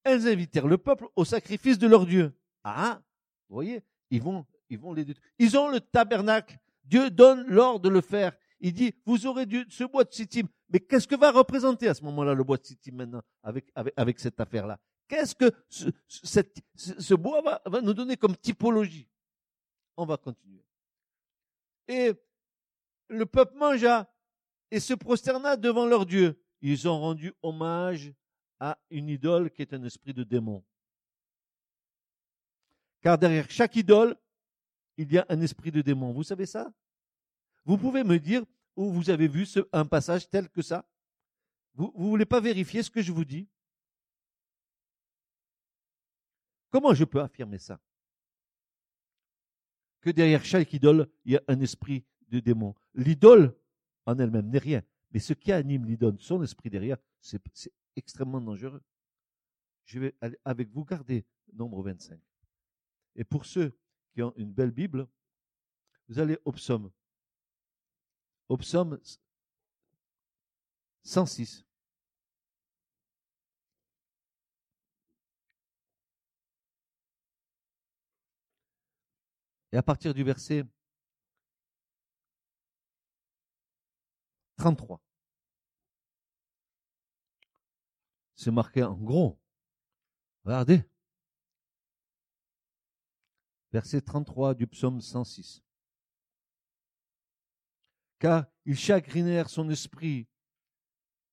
elles 0.04 0.28
invitèrent 0.28 0.68
le 0.68 0.78
peuple 0.78 1.08
au 1.16 1.26
sacrifice 1.26 1.80
de 1.80 1.88
leur 1.88 2.06
Dieu. 2.06 2.32
Ah, 2.64 3.02
vous 3.50 3.56
voyez, 3.56 3.84
ils 4.12 4.22
vont, 4.22 4.46
ils 4.70 4.78
vont 4.78 4.94
les 4.94 5.06
Ils 5.40 5.58
ont 5.58 5.70
le 5.70 5.80
tabernacle. 5.80 6.60
Dieu 6.84 7.10
donne 7.10 7.44
l'ordre 7.48 7.80
de 7.82 7.90
le 7.90 8.02
faire. 8.02 8.34
Il 8.60 8.74
dit, 8.74 8.94
vous 9.06 9.26
aurez 9.28 9.46
ce 9.70 9.84
bois 9.84 10.04
de 10.04 10.14
Sittim. 10.14 10.48
Mais 10.70 10.80
qu'est-ce 10.80 11.08
que 11.08 11.16
va 11.16 11.32
représenter 11.32 11.88
à 11.88 11.94
ce 11.94 12.04
moment-là 12.04 12.34
le 12.34 12.44
bois 12.44 12.58
de 12.58 12.66
Sittim 12.66 12.96
maintenant 12.96 13.22
avec, 13.44 14.20
cette 14.20 14.40
affaire-là? 14.40 14.80
Qu'est-ce 15.08 15.36
que 15.36 15.52
ce 15.70 17.14
bois 17.14 17.42
va, 17.42 17.62
va 17.66 17.82
nous 17.82 17.94
donner 17.94 18.18
comme 18.18 18.36
typologie? 18.36 19.08
On 19.96 20.06
va 20.06 20.18
continuer. 20.18 20.66
Et 21.88 22.14
le 23.10 23.26
peuple 23.26 23.56
mangea 23.56 24.12
et 24.70 24.80
se 24.80 24.94
prosterna 24.94 25.56
devant 25.56 25.86
leur 25.86 26.06
Dieu. 26.06 26.44
Ils 26.62 26.88
ont 26.90 27.00
rendu 27.00 27.34
hommage 27.42 28.12
à 28.60 28.78
une 28.90 29.08
idole 29.10 29.52
qui 29.52 29.62
est 29.62 29.74
un 29.74 29.84
esprit 29.84 30.14
de 30.14 30.24
démon. 30.24 30.66
Car 33.02 33.18
derrière 33.18 33.50
chaque 33.50 33.76
idole, 33.76 34.18
il 34.98 35.14
y 35.14 35.18
a 35.20 35.26
un 35.30 35.40
esprit 35.42 35.72
de 35.72 35.82
démon. 35.82 36.12
Vous 36.12 36.24
savez 36.24 36.48
ça? 36.48 36.74
Vous 37.68 37.78
pouvez 37.78 38.06
me 38.06 38.18
dire 38.18 38.46
où 38.78 38.92
vous 38.92 39.10
avez 39.10 39.28
vu 39.28 39.46
un 39.74 39.86
passage 39.86 40.30
tel 40.30 40.50
que 40.50 40.62
ça? 40.62 40.90
Vous 41.74 41.92
ne 41.94 42.10
voulez 42.10 42.26
pas 42.26 42.40
vérifier 42.40 42.82
ce 42.82 42.90
que 42.90 43.02
je 43.02 43.12
vous 43.12 43.26
dis? 43.26 43.46
Comment 46.70 46.94
je 46.94 47.04
peux 47.04 47.20
affirmer 47.20 47.58
ça? 47.58 47.78
Que 50.00 50.12
derrière 50.12 50.46
chaque 50.46 50.72
idole, 50.72 51.10
il 51.26 51.34
y 51.34 51.36
a 51.36 51.42
un 51.50 51.60
esprit 51.60 52.06
de 52.30 52.40
démon. 52.40 52.74
L'idole 52.94 53.54
en 54.06 54.18
elle-même 54.18 54.50
n'est 54.50 54.60
rien. 54.60 54.82
Mais 55.12 55.20
ce 55.20 55.34
qui 55.34 55.52
anime 55.52 55.86
l'idole, 55.86 56.16
son 56.22 56.42
esprit 56.44 56.70
derrière, 56.70 56.98
c'est 57.20 57.42
extrêmement 57.98 58.40
dangereux. 58.40 58.82
Je 59.84 60.00
vais 60.00 60.16
avec 60.46 60.70
vous 60.70 60.86
garder 60.86 61.26
nombre 61.52 61.84
25. 61.84 62.18
Et 63.16 63.26
pour 63.26 63.46
ceux 63.46 63.78
qui 64.14 64.22
ont 64.22 64.34
une 64.38 64.54
belle 64.54 64.72
Bible, 64.72 65.06
vous 66.08 66.20
allez 66.20 66.38
au 66.46 66.54
psaume. 66.54 66.90
Au 68.50 68.58
psaume 68.58 69.00
106. 71.04 71.66
Et 79.72 79.78
à 79.78 79.84
partir 79.84 80.14
du 80.14 80.24
verset 80.24 80.66
33. 84.58 85.02
C'est 88.36 88.52
marqué 88.52 88.84
en 88.84 88.96
gros. 88.96 89.40
Regardez. 90.46 90.84
Verset 93.72 94.02
33 94.02 94.56
du 94.56 94.68
psaume 94.68 95.02
106. 95.02 95.67
Car 98.20 98.46
ils 98.66 98.78
chagrinèrent 98.78 99.50
son 99.50 99.70
esprit, 99.70 100.28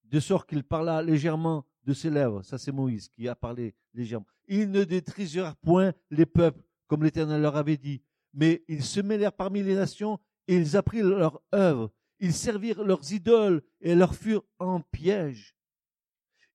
de 0.04 0.20
sorte 0.20 0.48
qu'il 0.48 0.62
parla 0.62 1.02
légèrement 1.02 1.66
de 1.84 1.92
ses 1.92 2.10
lèvres. 2.10 2.42
Ça, 2.42 2.58
c'est 2.58 2.72
Moïse 2.72 3.08
qui 3.08 3.28
a 3.28 3.34
parlé 3.34 3.74
légèrement. 3.94 4.26
Ils 4.46 4.70
ne 4.70 4.84
détruisirent 4.84 5.56
point 5.56 5.92
les 6.10 6.26
peuples, 6.26 6.62
comme 6.86 7.02
l'Éternel 7.02 7.42
leur 7.42 7.56
avait 7.56 7.76
dit, 7.76 8.02
mais 8.32 8.64
ils 8.68 8.84
se 8.84 9.00
mêlèrent 9.00 9.32
parmi 9.32 9.62
les 9.62 9.74
nations 9.74 10.18
et 10.46 10.56
ils 10.56 10.76
apprirent 10.76 11.06
leur 11.06 11.42
œuvre. 11.54 11.90
Ils 12.20 12.34
servirent 12.34 12.84
leurs 12.84 13.12
idoles 13.12 13.62
et 13.80 13.94
leur 13.94 14.14
furent 14.14 14.44
en 14.58 14.80
piège. 14.80 15.56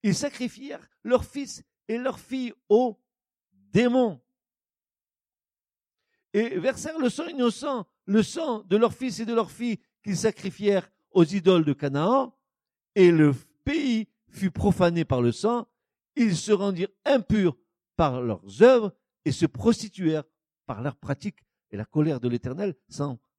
Ils 0.03 0.15
sacrifièrent 0.15 0.87
leurs 1.03 1.25
fils 1.25 1.63
et 1.87 1.97
leurs 1.97 2.19
filles 2.19 2.53
aux 2.69 2.99
démons. 3.51 4.21
Et 6.33 6.59
versèrent 6.59 6.99
le 6.99 7.09
sang 7.09 7.27
innocent, 7.27 7.87
le 8.05 8.23
sang 8.23 8.63
de 8.63 8.77
leurs 8.77 8.93
fils 8.93 9.19
et 9.19 9.25
de 9.25 9.33
leurs 9.33 9.51
filles 9.51 9.79
qu'ils 10.03 10.17
sacrifièrent 10.17 10.89
aux 11.11 11.25
idoles 11.25 11.65
de 11.65 11.73
Canaan, 11.73 12.35
et 12.95 13.11
le 13.11 13.33
pays 13.63 14.07
fut 14.29 14.51
profané 14.51 15.05
par 15.05 15.21
le 15.21 15.31
sang. 15.31 15.67
Ils 16.15 16.35
se 16.35 16.51
rendirent 16.51 16.91
impurs 17.05 17.57
par 17.95 18.21
leurs 18.21 18.61
œuvres 18.61 18.93
et 19.25 19.31
se 19.31 19.45
prostituèrent 19.45 20.25
par 20.65 20.81
leurs 20.81 20.97
pratiques. 20.97 21.39
Et 21.71 21.77
la 21.77 21.85
colère 21.85 22.19
de 22.19 22.27
l'Éternel 22.27 22.75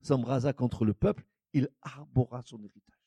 s'embrasa 0.03 0.53
contre 0.53 0.85
le 0.85 0.95
peuple 0.95 1.25
il 1.53 1.69
arbora 1.83 2.43
son 2.43 2.59
héritage. 2.59 2.99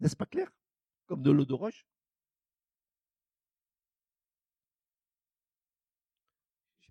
N'est-ce 0.00 0.16
pas 0.16 0.26
clair? 0.26 0.50
Comme 1.06 1.22
de 1.22 1.30
l'eau 1.30 1.44
de 1.44 1.54
roche? 1.54 1.86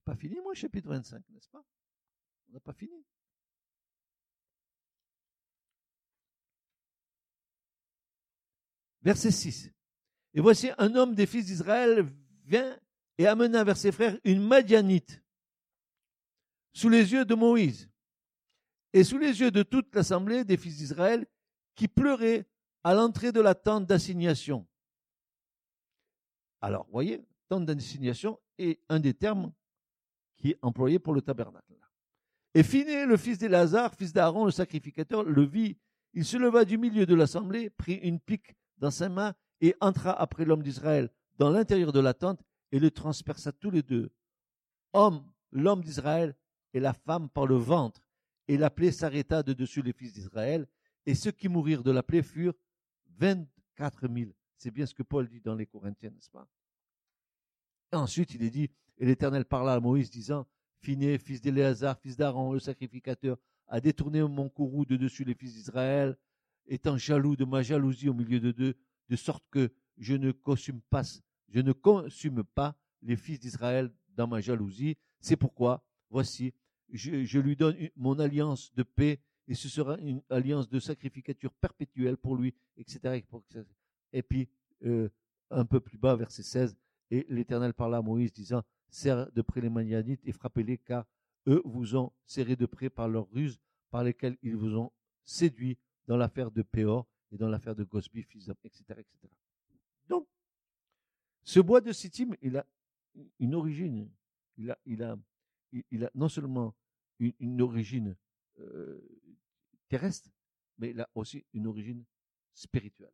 Pas 0.03 0.15
fini, 0.15 0.39
moi, 0.41 0.53
chapitre 0.53 0.89
25, 0.89 1.23
n'est-ce 1.29 1.49
pas? 1.49 1.63
On 2.49 2.53
n'a 2.53 2.59
pas 2.59 2.73
fini. 2.73 3.05
Verset 9.01 9.31
6. 9.31 9.71
Et 10.33 10.41
voici 10.41 10.69
un 10.77 10.95
homme 10.95 11.15
des 11.15 11.25
fils 11.25 11.45
d'Israël 11.45 12.05
vient 12.45 12.79
et 13.17 13.27
amena 13.27 13.63
vers 13.63 13.77
ses 13.77 13.91
frères 13.91 14.17
une 14.23 14.41
Madianite 14.41 15.23
sous 16.73 16.89
les 16.89 17.11
yeux 17.11 17.25
de 17.25 17.35
Moïse 17.35 17.89
et 18.93 19.03
sous 19.03 19.17
les 19.17 19.39
yeux 19.39 19.51
de 19.51 19.63
toute 19.63 19.93
l'assemblée 19.95 20.43
des 20.43 20.57
fils 20.57 20.77
d'Israël 20.77 21.25
qui 21.75 21.87
pleuraient 21.87 22.47
à 22.83 22.93
l'entrée 22.93 23.31
de 23.31 23.41
la 23.41 23.55
tente 23.55 23.85
d'assignation. 23.85 24.67
Alors, 26.61 26.87
voyez, 26.91 27.25
tente 27.49 27.65
d'assignation 27.65 28.39
est 28.57 28.81
un 28.89 28.99
des 28.99 29.13
termes 29.13 29.51
qui 30.41 30.51
est 30.51 30.59
employé 30.61 30.99
pour 30.99 31.13
le 31.13 31.21
tabernacle. 31.21 31.73
Et 32.53 32.63
Phiné, 32.63 33.05
le 33.05 33.15
fils 33.15 33.37
d'Élazar, 33.37 33.93
fils 33.95 34.11
d'Aaron, 34.11 34.45
le 34.45 34.51
sacrificateur, 34.51 35.23
le 35.23 35.43
vit. 35.43 35.77
Il 36.13 36.25
se 36.25 36.35
leva 36.35 36.65
du 36.65 36.77
milieu 36.77 37.05
de 37.05 37.15
l'assemblée, 37.15 37.69
prit 37.69 37.95
une 37.95 38.19
pique 38.19 38.55
dans 38.77 38.91
sa 38.91 39.07
main 39.07 39.33
et 39.61 39.75
entra 39.79 40.11
après 40.19 40.43
l'homme 40.43 40.63
d'Israël 40.63 41.09
dans 41.37 41.49
l'intérieur 41.49 41.93
de 41.93 41.99
la 42.01 42.13
tente 42.13 42.41
et 42.71 42.79
le 42.79 42.91
transperça 42.91 43.51
tous 43.51 43.71
les 43.71 43.83
deux. 43.83 44.11
Homme, 44.93 45.31
l'homme 45.51 45.83
d'Israël, 45.83 46.35
et 46.73 46.79
la 46.79 46.93
femme 46.93 47.29
par 47.29 47.45
le 47.45 47.55
ventre. 47.55 48.01
Et 48.47 48.57
la 48.57 48.69
plaie 48.69 48.91
s'arrêta 48.91 49.43
de 49.43 49.53
dessus 49.53 49.81
les 49.81 49.93
fils 49.93 50.13
d'Israël, 50.13 50.67
et 51.05 51.15
ceux 51.15 51.31
qui 51.31 51.47
mourirent 51.47 51.83
de 51.83 51.91
la 51.91 52.03
plaie 52.03 52.23
furent 52.23 52.55
vingt-quatre 53.17 54.07
mille. 54.07 54.33
C'est 54.57 54.71
bien 54.71 54.85
ce 54.85 54.93
que 54.93 55.03
Paul 55.03 55.27
dit 55.27 55.41
dans 55.41 55.55
les 55.55 55.65
Corinthiens, 55.65 56.09
n'est-ce 56.09 56.29
pas? 56.29 56.47
Ensuite, 57.93 58.33
il 58.33 58.43
est 58.43 58.49
dit, 58.49 58.69
et 59.01 59.05
l'Éternel 59.05 59.45
parla 59.45 59.73
à 59.73 59.79
Moïse, 59.79 60.11
disant, 60.11 60.45
Finé, 60.77 61.17
fils 61.17 61.41
d'Éléazar, 61.41 61.99
fils 61.99 62.15
d'Aaron, 62.15 62.53
le 62.53 62.59
sacrificateur, 62.59 63.37
a 63.67 63.81
détourné 63.81 64.21
mon 64.21 64.47
courroux 64.47 64.85
de 64.85 64.95
dessus 64.95 65.23
les 65.23 65.33
fils 65.33 65.55
d'Israël, 65.55 66.15
étant 66.67 66.97
jaloux 66.97 67.35
de 67.35 67.43
ma 67.43 67.63
jalousie 67.63 68.09
au 68.09 68.13
milieu 68.13 68.39
de 68.39 68.51
deux, 68.51 68.75
de 69.09 69.15
sorte 69.15 69.43
que 69.49 69.71
je 69.97 70.13
ne 70.13 70.31
consume 70.31 70.81
pas, 70.81 71.01
je 71.49 71.59
ne 71.61 71.71
consume 71.71 72.43
pas 72.43 72.77
les 73.01 73.15
fils 73.15 73.39
d'Israël 73.39 73.91
dans 74.15 74.27
ma 74.27 74.39
jalousie. 74.39 74.97
C'est 75.19 75.35
pourquoi, 75.35 75.83
voici, 76.11 76.53
je, 76.93 77.39
lui 77.39 77.55
donne 77.55 77.75
mon 77.95 78.19
alliance 78.19 78.71
de 78.75 78.83
paix 78.83 79.19
et 79.47 79.55
ce 79.55 79.67
sera 79.67 79.97
une 79.97 80.21
alliance 80.29 80.69
de 80.69 80.79
sacrificature 80.79 81.53
perpétuelle 81.53 82.17
pour 82.17 82.35
lui, 82.35 82.53
etc. 82.77 83.23
Et 84.13 84.21
puis, 84.21 84.47
euh, 84.85 85.09
un 85.49 85.65
peu 85.65 85.79
plus 85.79 85.97
bas, 85.97 86.15
verset 86.15 86.43
16, 86.43 86.77
et 87.09 87.25
l'Éternel 87.29 87.73
parla 87.73 87.97
à 87.97 88.01
Moïse, 88.01 88.31
disant, 88.31 88.61
serre 88.91 89.31
de 89.31 89.41
près 89.41 89.61
les 89.61 89.69
Manianites 89.69 90.21
et 90.25 90.31
frappez-les, 90.31 90.77
car 90.77 91.07
eux 91.47 91.61
vous 91.65 91.95
ont 91.95 92.11
serré 92.25 92.55
de 92.55 92.65
près 92.65 92.89
par 92.89 93.07
leurs 93.07 93.29
ruses, 93.31 93.59
par 93.89 94.03
lesquelles 94.03 94.37
ils 94.43 94.55
vous 94.55 94.75
ont 94.75 94.91
séduit 95.23 95.77
dans 96.05 96.17
l'affaire 96.17 96.51
de 96.51 96.61
Péor 96.61 97.07
et 97.31 97.37
dans 97.37 97.49
l'affaire 97.49 97.75
de 97.75 97.83
Gosby, 97.83 98.19
etc., 98.19 98.53
etc. 98.65 99.33
Donc, 100.07 100.27
ce 101.43 101.59
bois 101.59 101.81
de 101.81 101.91
Sittim, 101.91 102.35
il 102.41 102.57
a 102.57 102.65
une 103.39 103.55
origine, 103.55 104.09
il 104.57 104.69
a, 104.69 104.77
il 104.85 105.01
a, 105.01 105.17
il 105.89 106.05
a 106.05 106.11
non 106.13 106.29
seulement 106.29 106.75
une, 107.19 107.61
origine 107.61 108.15
euh, 108.59 108.99
terrestre, 109.87 110.29
mais 110.77 110.91
il 110.91 110.99
a 110.99 111.09
aussi 111.15 111.45
une 111.53 111.67
origine 111.67 112.03
spirituelle. 112.53 113.13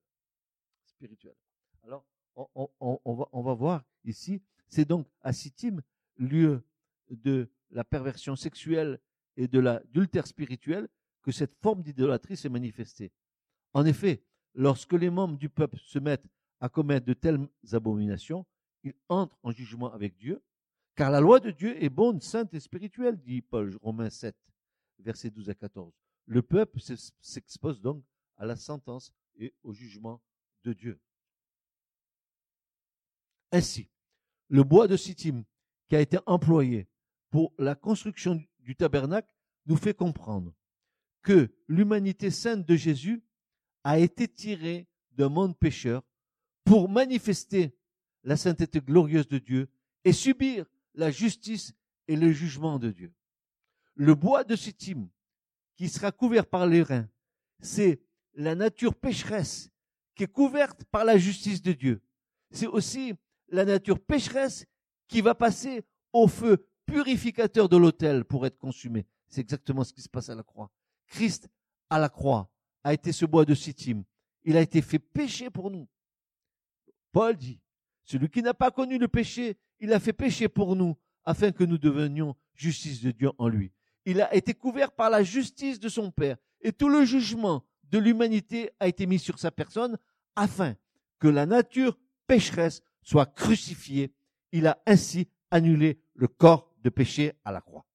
Spirituelle. 0.85 1.35
Alors, 1.83 2.05
on, 2.35 3.15
va, 3.15 3.29
on 3.31 3.41
va 3.41 3.53
voir 3.53 3.83
ici, 4.03 4.41
c'est 4.67 4.85
donc 4.85 5.07
à 5.21 5.33
Sittim, 5.33 5.81
lieu 6.17 6.63
de 7.09 7.49
la 7.71 7.83
perversion 7.83 8.35
sexuelle 8.35 8.99
et 9.35 9.47
de 9.47 9.59
l'adultère 9.59 10.27
spirituel, 10.27 10.87
que 11.21 11.31
cette 11.31 11.55
forme 11.61 11.83
d'idolâtrie 11.83 12.37
s'est 12.37 12.49
manifestée. 12.49 13.11
En 13.73 13.85
effet, 13.85 14.23
lorsque 14.53 14.93
les 14.93 15.09
membres 15.09 15.37
du 15.37 15.49
peuple 15.49 15.77
se 15.79 15.99
mettent 15.99 16.27
à 16.59 16.69
commettre 16.69 17.05
de 17.05 17.13
telles 17.13 17.47
abominations, 17.71 18.45
ils 18.83 18.93
entrent 19.09 19.37
en 19.43 19.51
jugement 19.51 19.91
avec 19.93 20.15
Dieu, 20.17 20.41
car 20.95 21.11
la 21.11 21.19
loi 21.19 21.39
de 21.39 21.51
Dieu 21.51 21.81
est 21.83 21.89
bonne, 21.89 22.21
sainte 22.21 22.53
et 22.53 22.59
spirituelle, 22.59 23.17
dit 23.19 23.41
Paul, 23.41 23.77
Romains 23.81 24.09
7, 24.09 24.35
versets 24.99 25.29
12 25.29 25.49
à 25.49 25.53
14. 25.53 25.93
Le 26.25 26.41
peuple 26.41 26.79
s'expose 27.21 27.81
donc 27.81 28.03
à 28.37 28.45
la 28.45 28.55
sentence 28.55 29.13
et 29.35 29.53
au 29.63 29.73
jugement 29.73 30.21
de 30.63 30.73
Dieu. 30.73 30.99
Ainsi, 33.51 33.89
le 34.49 34.63
bois 34.63 34.87
de 34.87 34.97
Sittim 34.97 35.43
qui 35.89 35.95
a 35.95 36.01
été 36.01 36.17
employé 36.25 36.87
pour 37.29 37.53
la 37.57 37.75
construction 37.75 38.41
du 38.59 38.75
tabernacle 38.75 39.33
nous 39.65 39.77
fait 39.77 39.93
comprendre 39.93 40.53
que 41.21 41.53
l'humanité 41.67 42.31
sainte 42.31 42.65
de 42.65 42.75
Jésus 42.75 43.21
a 43.83 43.99
été 43.99 44.27
tirée 44.27 44.87
d'un 45.11 45.29
monde 45.29 45.57
pécheur 45.57 46.03
pour 46.63 46.89
manifester 46.89 47.75
la 48.23 48.37
sainteté 48.37 48.81
glorieuse 48.81 49.27
de 49.27 49.37
Dieu 49.37 49.69
et 50.03 50.13
subir 50.13 50.65
la 50.93 51.11
justice 51.11 51.73
et 52.07 52.15
le 52.15 52.31
jugement 52.31 52.79
de 52.79 52.91
Dieu. 52.91 53.13
Le 53.95 54.15
bois 54.15 54.43
de 54.43 54.55
Sittim, 54.55 55.09
qui 55.75 55.89
sera 55.89 56.11
couvert 56.11 56.45
par 56.45 56.67
les 56.67 56.81
reins, 56.81 57.09
c'est 57.59 58.01
la 58.33 58.55
nature 58.55 58.95
pécheresse 58.95 59.69
qui 60.15 60.23
est 60.23 60.31
couverte 60.31 60.83
par 60.85 61.05
la 61.05 61.17
justice 61.17 61.61
de 61.61 61.73
Dieu. 61.73 62.01
C'est 62.51 62.67
aussi 62.67 63.13
la 63.49 63.65
nature 63.65 63.99
pécheresse 63.99 64.65
qui 65.07 65.21
va 65.21 65.35
passer 65.35 65.85
au 66.13 66.27
feu 66.27 66.67
purificateur 66.85 67.69
de 67.69 67.77
l'autel 67.77 68.25
pour 68.25 68.45
être 68.45 68.57
consumée. 68.57 69.05
C'est 69.27 69.41
exactement 69.41 69.83
ce 69.83 69.93
qui 69.93 70.01
se 70.01 70.09
passe 70.09 70.29
à 70.29 70.35
la 70.35 70.43
croix. 70.43 70.71
Christ, 71.07 71.49
à 71.89 71.99
la 71.99 72.09
croix, 72.09 72.49
a 72.83 72.93
été 72.93 73.11
ce 73.11 73.25
bois 73.25 73.45
de 73.45 73.53
Sittim. 73.53 74.03
Il 74.43 74.57
a 74.57 74.61
été 74.61 74.81
fait 74.81 74.99
péché 74.99 75.49
pour 75.49 75.69
nous. 75.69 75.87
Paul 77.11 77.35
dit, 77.35 77.59
celui 78.03 78.29
qui 78.29 78.41
n'a 78.41 78.53
pas 78.53 78.71
connu 78.71 78.97
le 78.97 79.07
péché, 79.07 79.57
il 79.79 79.91
a 79.93 79.99
fait 79.99 80.13
péché 80.13 80.47
pour 80.47 80.75
nous, 80.75 80.95
afin 81.25 81.51
que 81.51 81.63
nous 81.63 81.77
devenions 81.77 82.35
justice 82.55 83.01
de 83.01 83.11
Dieu 83.11 83.31
en 83.37 83.49
lui. 83.49 83.71
Il 84.05 84.21
a 84.21 84.33
été 84.33 84.53
couvert 84.53 84.91
par 84.91 85.09
la 85.09 85.23
justice 85.23 85.79
de 85.79 85.89
son 85.89 86.11
Père, 86.11 86.37
et 86.61 86.71
tout 86.71 86.87
le 86.89 87.03
jugement 87.03 87.65
de 87.83 87.99
l'humanité 87.99 88.71
a 88.79 88.87
été 88.87 89.05
mis 89.05 89.19
sur 89.19 89.39
sa 89.39 89.51
personne, 89.51 89.97
afin 90.35 90.75
que 91.19 91.27
la 91.27 91.45
nature 91.45 91.97
pécheresse 92.27 92.81
soit 93.07 93.25
crucifiée. 93.25 94.13
Il 94.51 94.67
a 94.67 94.81
ainsi 94.85 95.29
annulé 95.49 96.01
le 96.13 96.27
corps 96.27 96.73
de 96.79 96.89
péché 96.89 97.33
à 97.45 97.53
la 97.53 97.61
croix. 97.61 97.85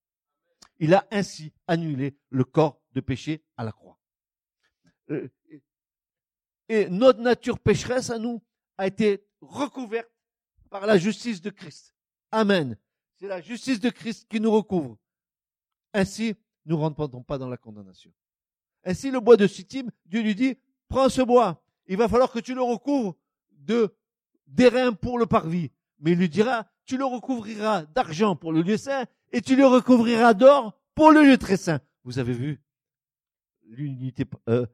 Il 0.78 0.94
a 0.94 1.06
ainsi 1.10 1.52
annulé 1.66 2.16
le 2.30 2.44
corps 2.44 2.80
de 2.92 3.00
péché 3.00 3.44
à 3.58 3.64
la 3.64 3.72
croix. 3.72 3.98
Euh, 5.10 5.28
et 6.68 6.88
notre 6.88 7.20
nature 7.20 7.58
pécheresse 7.58 8.08
à 8.08 8.18
nous 8.18 8.42
a 8.78 8.86
été 8.86 9.26
recouverte 9.42 10.10
par 10.70 10.86
la 10.86 10.96
justice 10.96 11.42
de 11.42 11.50
Christ. 11.50 11.94
Amen. 12.30 12.78
C'est 13.16 13.28
la 13.28 13.42
justice 13.42 13.80
de 13.80 13.90
Christ 13.90 14.26
qui 14.30 14.40
nous 14.40 14.50
recouvre. 14.50 14.96
Ainsi, 15.92 16.34
nous 16.64 16.76
ne 16.76 16.80
rentrons 16.80 17.22
pas 17.22 17.36
dans 17.36 17.48
la 17.48 17.58
condamnation. 17.58 18.12
Ainsi, 18.84 19.10
le 19.10 19.20
bois 19.20 19.36
de 19.36 19.46
Sittim, 19.46 19.90
Dieu 20.06 20.22
lui 20.22 20.34
dit, 20.34 20.56
prends 20.88 21.10
ce 21.10 21.20
bois. 21.20 21.62
Il 21.86 21.98
va 21.98 22.08
falloir 22.08 22.32
que 22.32 22.38
tu 22.38 22.54
le 22.54 22.62
recouvres 22.62 23.14
de 23.50 23.94
d'airain 24.52 24.92
pour 24.92 25.18
le 25.18 25.26
parvis. 25.26 25.70
Mais 26.00 26.12
il 26.12 26.18
lui 26.18 26.28
dira, 26.28 26.66
tu 26.84 26.96
le 26.96 27.04
recouvriras 27.04 27.84
d'argent 27.86 28.36
pour 28.36 28.52
le 28.52 28.62
lieu 28.62 28.76
saint 28.76 29.04
et 29.32 29.40
tu 29.40 29.56
le 29.56 29.66
recouvriras 29.66 30.34
d'or 30.34 30.78
pour 30.94 31.12
le 31.12 31.22
lieu 31.22 31.38
très 31.38 31.56
saint. 31.56 31.80
Vous 32.04 32.18
avez 32.18 32.32
vu? 32.32 32.60
Euh, 34.48 34.66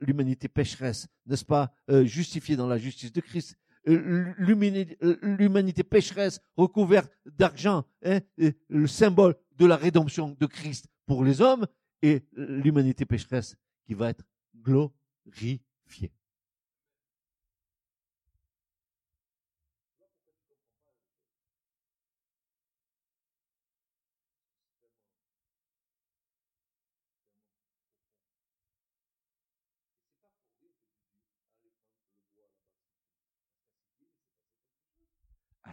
l'humanité 0.00 0.48
pécheresse, 0.48 1.08
n'est-ce 1.26 1.44
pas, 1.44 1.74
euh, 1.90 2.04
justifiée 2.04 2.56
dans 2.56 2.68
la 2.68 2.78
justice 2.78 3.12
de 3.12 3.20
Christ. 3.20 3.56
Euh, 3.88 4.32
l'humanité 4.38 5.82
pécheresse 5.82 6.40
recouverte 6.56 7.12
d'argent, 7.26 7.84
hein, 8.04 8.20
le 8.68 8.86
symbole 8.86 9.34
de 9.56 9.66
la 9.66 9.76
rédemption 9.76 10.36
de 10.38 10.46
Christ 10.46 10.86
pour 11.06 11.24
les 11.24 11.40
hommes, 11.40 11.66
et 12.02 12.22
l'humanité 12.32 13.04
pécheresse 13.04 13.56
qui 13.84 13.94
va 13.94 14.10
être 14.10 14.24
glorifiée. 14.56 15.60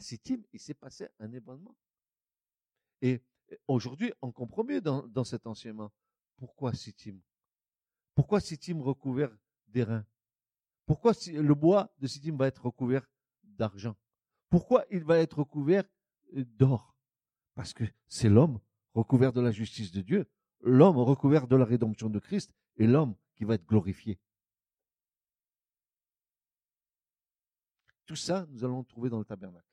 Sittim, 0.01 0.41
il 0.53 0.59
s'est 0.59 0.73
passé 0.73 1.07
un 1.19 1.31
événement. 1.31 1.75
Et 3.01 3.21
aujourd'hui, 3.67 4.13
on 4.21 4.31
comprend 4.31 4.63
mieux 4.63 4.81
dans, 4.81 5.23
cet 5.23 5.47
enseignement. 5.47 5.91
Pourquoi 6.37 6.73
Sittim 6.73 7.19
Pourquoi 8.15 8.39
Sittim 8.39 8.81
recouvert 8.81 9.35
d'airain 9.67 10.05
Pourquoi 10.85 11.13
le 11.27 11.55
bois 11.55 11.93
de 11.99 12.07
Sittim 12.07 12.35
va 12.35 12.47
être 12.47 12.65
recouvert 12.65 13.07
d'argent? 13.43 13.95
Pourquoi 14.49 14.85
il 14.91 15.03
va 15.03 15.17
être 15.19 15.39
recouvert 15.39 15.85
euh, 16.35 16.43
d'or? 16.43 16.97
Parce 17.55 17.73
que 17.73 17.85
c'est 18.07 18.29
l'homme 18.29 18.59
recouvert 18.93 19.31
de 19.31 19.41
la 19.41 19.51
justice 19.51 19.91
de 19.91 20.01
Dieu, 20.01 20.29
l'homme 20.61 20.97
recouvert 20.97 21.47
de 21.47 21.55
la 21.55 21.65
rédemption 21.65 22.09
de 22.09 22.19
Christ 22.19 22.51
et 22.75 22.87
l'homme 22.87 23.15
qui 23.35 23.45
va 23.45 23.55
être 23.55 23.65
glorifié. 23.65 24.19
Tout 28.05 28.15
ça, 28.17 28.45
nous 28.49 28.65
allons 28.65 28.79
le 28.79 28.85
trouver 28.85 29.09
dans 29.09 29.19
le 29.19 29.25
tabernacle. 29.25 29.70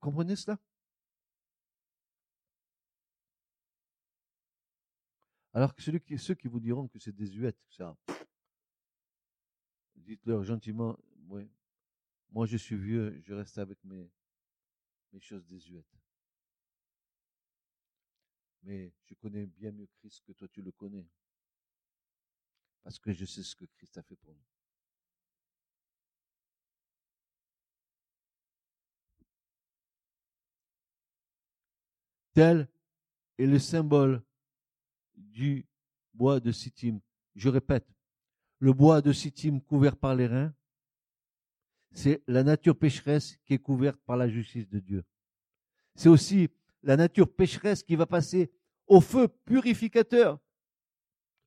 Comprenez 0.00 0.36
cela? 0.36 0.58
Alors 5.52 5.74
que 5.74 5.82
ceux 5.82 6.34
qui 6.34 6.46
vous 6.46 6.60
diront 6.60 6.86
que 6.88 6.98
c'est 6.98 7.12
désuète, 7.12 7.58
dites-leur 9.96 10.44
gentiment, 10.44 10.96
moi 12.30 12.46
je 12.46 12.56
suis 12.56 12.76
vieux, 12.76 13.20
je 13.24 13.34
reste 13.34 13.58
avec 13.58 13.82
mes, 13.84 14.10
mes 15.12 15.20
choses 15.20 15.44
désuètes. 15.46 15.98
Mais 18.62 18.92
je 19.04 19.14
connais 19.14 19.46
bien 19.46 19.72
mieux 19.72 19.88
Christ 19.98 20.22
que 20.26 20.32
toi 20.32 20.46
tu 20.48 20.62
le 20.62 20.72
connais. 20.72 21.08
Parce 22.82 22.98
que 22.98 23.12
je 23.12 23.24
sais 23.24 23.42
ce 23.42 23.56
que 23.56 23.64
Christ 23.64 23.98
a 23.98 24.02
fait 24.02 24.16
pour 24.16 24.34
nous. 24.34 24.57
Tel 32.38 32.68
est 33.36 33.46
le 33.46 33.58
symbole 33.58 34.22
du 35.16 35.66
bois 36.14 36.38
de 36.38 36.52
Sittim. 36.52 37.00
Je 37.34 37.48
répète, 37.48 37.84
le 38.60 38.72
bois 38.72 39.02
de 39.02 39.12
Sittim 39.12 39.58
couvert 39.58 39.96
par 39.96 40.14
les 40.14 40.28
reins, 40.28 40.54
c'est 41.90 42.22
la 42.28 42.44
nature 42.44 42.78
pécheresse 42.78 43.36
qui 43.44 43.54
est 43.54 43.58
couverte 43.58 43.98
par 44.06 44.16
la 44.16 44.28
justice 44.28 44.68
de 44.68 44.78
Dieu. 44.78 45.04
C'est 45.96 46.08
aussi 46.08 46.48
la 46.84 46.96
nature 46.96 47.28
pécheresse 47.28 47.82
qui 47.82 47.96
va 47.96 48.06
passer 48.06 48.52
au 48.86 49.00
feu 49.00 49.26
purificateur. 49.26 50.38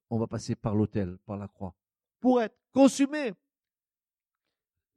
On 0.10 0.20
va 0.20 0.28
passer 0.28 0.56
par 0.56 0.76
l'autel, 0.76 1.18
par 1.20 1.38
la 1.38 1.48
croix, 1.48 1.74
pour 2.20 2.42
être 2.42 2.60
consumé. 2.74 3.32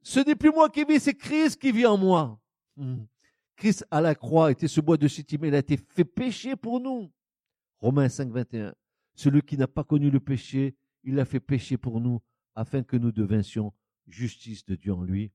Ce 0.01 0.19
n'est 0.19 0.35
plus 0.35 0.51
moi 0.51 0.69
qui 0.69 0.83
vis, 0.83 0.99
c'est 0.99 1.15
Christ 1.15 1.57
qui 1.57 1.71
vit 1.71 1.85
en 1.85 1.97
moi. 1.97 2.37
Hmm. 2.75 3.05
Christ 3.55 3.85
à 3.89 4.01
la 4.01 4.15
croix 4.15 4.51
était 4.51 4.67
ce 4.67 4.81
bois 4.81 4.97
de 4.97 5.07
Sittim, 5.07 5.45
il 5.45 5.55
a 5.55 5.59
été 5.59 5.77
fait 5.77 6.05
péché 6.05 6.55
pour 6.55 6.79
nous. 6.79 7.11
Romains 7.79 8.09
5, 8.09 8.29
21. 8.31 8.73
Celui 9.13 9.41
qui 9.41 9.57
n'a 9.57 9.67
pas 9.67 9.83
connu 9.83 10.09
le 10.09 10.19
péché, 10.19 10.75
il 11.03 11.19
a 11.19 11.25
fait 11.25 11.39
péché 11.39 11.77
pour 11.77 12.01
nous, 12.01 12.21
afin 12.55 12.83
que 12.83 12.97
nous 12.97 13.11
devinssions 13.11 13.73
justice 14.07 14.65
de 14.65 14.75
Dieu 14.75 14.93
en 14.93 15.03
lui. 15.03 15.31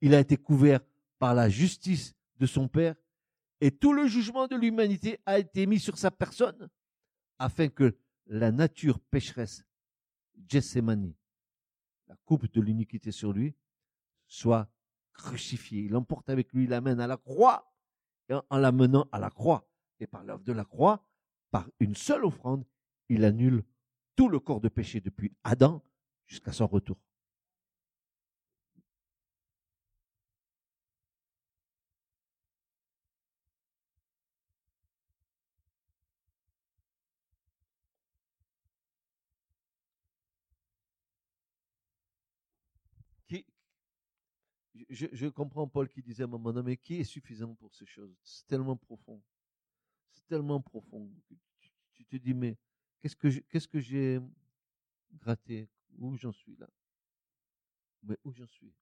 Il 0.00 0.14
a 0.14 0.20
été 0.20 0.36
couvert 0.36 0.80
par 1.18 1.34
la 1.34 1.48
justice 1.48 2.14
de 2.38 2.46
son 2.46 2.68
Père 2.68 2.96
et 3.60 3.70
tout 3.70 3.92
le 3.92 4.06
jugement 4.06 4.46
de 4.46 4.56
l'humanité 4.56 5.18
a 5.26 5.38
été 5.38 5.66
mis 5.66 5.80
sur 5.80 5.96
sa 5.96 6.10
personne 6.10 6.68
afin 7.38 7.68
que 7.68 7.96
la 8.26 8.52
nature 8.52 8.98
pécheresse, 8.98 9.64
Gethsemane, 10.48 11.14
la 12.08 12.16
coupe 12.24 12.50
de 12.52 12.60
l'iniquité 12.60 13.12
sur 13.12 13.32
lui, 13.32 13.54
soit 14.26 14.68
crucifiée. 15.14 15.82
Il 15.82 15.96
emporte 15.96 16.28
avec 16.28 16.52
lui, 16.52 16.64
il 16.64 16.70
l'amène 16.70 17.00
à 17.00 17.06
la 17.06 17.16
croix, 17.16 17.72
et 18.28 18.34
en 18.34 18.58
l'amenant 18.58 19.06
à 19.12 19.18
la 19.18 19.30
croix, 19.30 19.68
et 20.00 20.06
par 20.06 20.24
l'œuvre 20.24 20.44
de 20.44 20.52
la 20.52 20.64
croix, 20.64 21.04
par 21.50 21.68
une 21.80 21.94
seule 21.94 22.24
offrande, 22.24 22.64
il 23.08 23.24
annule 23.24 23.64
tout 24.16 24.28
le 24.28 24.40
corps 24.40 24.60
de 24.60 24.68
péché 24.68 25.00
depuis 25.00 25.32
Adam 25.44 25.82
jusqu'à 26.26 26.52
son 26.52 26.66
retour. 26.66 26.98
Je, 44.90 45.26
comprends 45.28 45.68
Paul 45.68 45.88
qui 45.88 46.02
disait 46.02 46.22
à 46.22 46.26
un 46.26 46.28
moment 46.28 46.52
donné, 46.52 46.72
mais 46.72 46.76
qui 46.76 47.00
est 47.00 47.04
suffisant 47.04 47.54
pour 47.54 47.74
ces 47.74 47.86
choses? 47.86 48.14
C'est 48.24 48.46
tellement 48.46 48.76
profond. 48.76 49.22
C'est 50.12 50.26
tellement 50.26 50.60
profond. 50.60 51.10
Tu, 51.94 52.04
te 52.04 52.16
dis, 52.16 52.34
mais 52.34 52.56
qu'est-ce 53.00 53.16
que 53.16 53.28
qu'est-ce 53.48 53.68
que 53.68 53.80
j'ai 53.80 54.20
gratté? 55.18 55.68
Où 55.98 56.16
j'en 56.16 56.32
suis 56.32 56.56
là? 56.56 56.68
Mais 58.02 58.18
où 58.24 58.32
j'en 58.32 58.46
suis? 58.46 58.72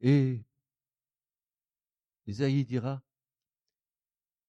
Et 0.00 0.42
Isaïe 2.26 2.64
dira, 2.64 3.02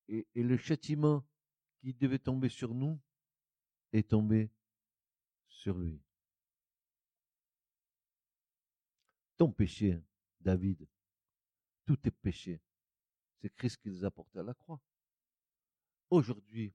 et, 0.08 0.28
le 0.36 0.58
châtiment 0.58 1.26
qui 1.80 1.94
devait 1.94 2.20
tomber 2.20 2.50
sur 2.50 2.74
nous 2.74 3.00
est 3.92 4.10
tombé 4.10 4.52
sur 5.48 5.78
lui. 5.78 6.02
Ton 9.38 9.52
péché, 9.52 10.02
David, 10.40 10.88
tout 11.86 12.00
est 12.08 12.12
péché. 12.12 12.62
C'est 13.42 13.54
Christ 13.54 13.78
qui 13.78 13.90
les 13.90 14.04
a 14.04 14.12
portés 14.12 14.40
à 14.40 14.44
la 14.44 14.54
croix. 14.54 14.82
Aujourd'hui, 16.10 16.74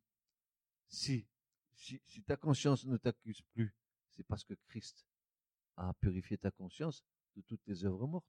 si, 0.89 1.27
si, 1.73 2.01
si 2.05 2.23
ta 2.23 2.37
conscience 2.37 2.85
ne 2.85 2.97
t'accuse 2.97 3.43
plus, 3.53 3.75
c'est 4.17 4.25
parce 4.25 4.45
que 4.45 4.55
Christ 4.67 5.07
a 5.77 5.95
purifié 5.95 6.37
ta 6.37 6.51
conscience 6.51 7.05
de 7.37 7.43
toutes 7.43 7.63
tes 7.63 7.85
œuvres 7.85 8.07
mortes, 8.07 8.27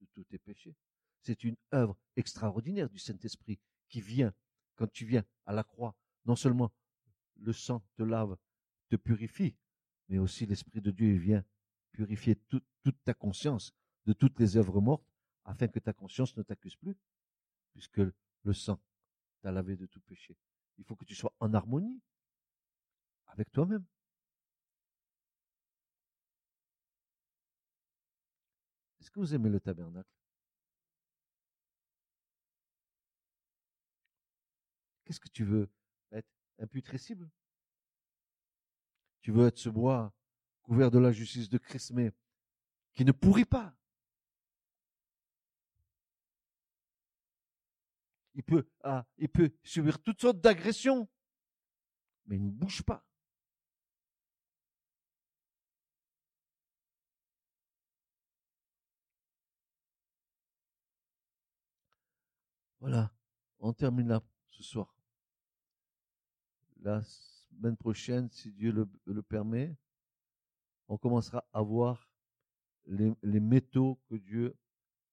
de 0.00 0.06
tous 0.06 0.24
tes 0.24 0.38
péchés. 0.38 0.74
C'est 1.20 1.44
une 1.44 1.56
œuvre 1.74 1.96
extraordinaire 2.16 2.88
du 2.88 2.98
Saint-Esprit 2.98 3.60
qui 3.88 4.00
vient 4.00 4.32
quand 4.76 4.90
tu 4.90 5.04
viens 5.04 5.24
à 5.46 5.52
la 5.52 5.64
croix. 5.64 5.94
Non 6.24 6.36
seulement 6.36 6.72
le 7.36 7.52
sang 7.52 7.82
te 7.96 8.02
lave, 8.02 8.36
te 8.88 8.96
purifie, 8.96 9.56
mais 10.08 10.18
aussi 10.18 10.46
l'Esprit 10.46 10.80
de 10.80 10.90
Dieu 10.90 11.16
vient 11.16 11.44
purifier 11.92 12.36
toute 12.36 13.02
ta 13.04 13.14
conscience 13.14 13.72
de 14.04 14.12
toutes 14.12 14.38
les 14.38 14.56
œuvres 14.56 14.80
mortes, 14.80 15.06
afin 15.44 15.68
que 15.68 15.78
ta 15.78 15.92
conscience 15.92 16.36
ne 16.36 16.42
t'accuse 16.42 16.76
plus, 16.76 16.96
puisque 17.72 18.00
le 18.42 18.52
sang 18.52 18.80
t'a 19.40 19.52
lavé 19.52 19.76
de 19.76 19.86
tout 19.86 20.00
péché. 20.00 20.36
Il 20.78 20.84
faut 20.84 20.96
que 20.96 21.04
tu 21.04 21.14
sois 21.14 21.32
en 21.40 21.54
harmonie 21.54 22.00
avec 23.26 23.50
toi-même. 23.52 23.84
Est-ce 29.00 29.10
que 29.10 29.20
vous 29.20 29.34
aimez 29.34 29.50
le 29.50 29.60
tabernacle? 29.60 30.15
Qu'est-ce 35.06 35.20
que 35.20 35.28
tu 35.28 35.44
veux 35.44 35.70
Être? 36.10 36.28
Imputrescible 36.58 37.30
Tu 39.20 39.30
veux 39.30 39.46
être 39.46 39.58
ce 39.58 39.68
bois 39.68 40.12
couvert 40.62 40.90
de 40.90 40.98
la 40.98 41.12
justice 41.12 41.48
de 41.48 41.58
Christ, 41.58 41.92
mais 41.92 42.12
qui 42.92 43.04
ne 43.04 43.12
pourrit 43.12 43.44
pas. 43.44 43.76
Il 48.34 48.42
peut, 48.42 48.68
ah, 48.82 49.06
il 49.16 49.28
peut 49.28 49.52
subir 49.62 50.02
toutes 50.02 50.20
sortes 50.20 50.40
d'agressions, 50.40 51.08
mais 52.26 52.36
il 52.36 52.44
ne 52.44 52.50
bouge 52.50 52.82
pas. 52.82 53.06
Voilà, 62.80 63.12
on 63.60 63.72
termine 63.72 64.08
là 64.08 64.20
ce 64.50 64.62
soir 64.62 64.95
la 66.86 67.02
semaine 67.02 67.76
prochaine, 67.76 68.30
si 68.30 68.52
Dieu 68.52 68.70
le, 69.04 69.22
permet, 69.22 69.76
on 70.86 70.96
commencera 70.96 71.44
à 71.52 71.60
voir 71.60 72.08
les, 72.86 73.40
métaux 73.40 73.98
que 74.08 74.14
Dieu 74.14 74.56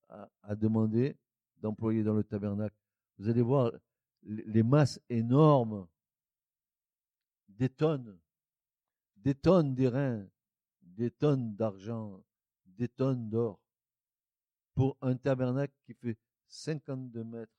a, 0.09 0.55
demandé 0.55 1.17
d'employer 1.57 2.03
dans 2.03 2.13
le 2.13 2.23
tabernacle. 2.23 2.75
Vous 3.17 3.27
allez 3.27 3.41
voir 3.41 3.71
les, 4.21 4.61
masses 4.61 5.01
énormes, 5.09 5.87
des 7.49 7.69
tonnes, 7.69 8.19
des 9.15 9.33
tonnes 9.33 9.73
d'airain, 9.73 10.27
des 10.83 11.09
tonnes 11.09 11.55
d'argent, 11.55 12.23
des 12.65 12.87
tonnes 12.87 13.29
d'or, 13.31 13.59
pour 14.75 14.95
un 15.01 15.15
tabernacle 15.15 15.73
qui 15.85 15.95
fait 15.95 16.19
52 16.49 17.23
mètres 17.23 17.51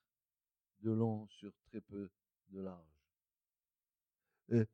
de 0.83 0.93
long 0.93 1.27
sur 1.27 1.53
très 1.65 1.81
peu 1.81 2.09
de 2.51 2.61
large. 2.61 2.94
Euh, 4.53 4.65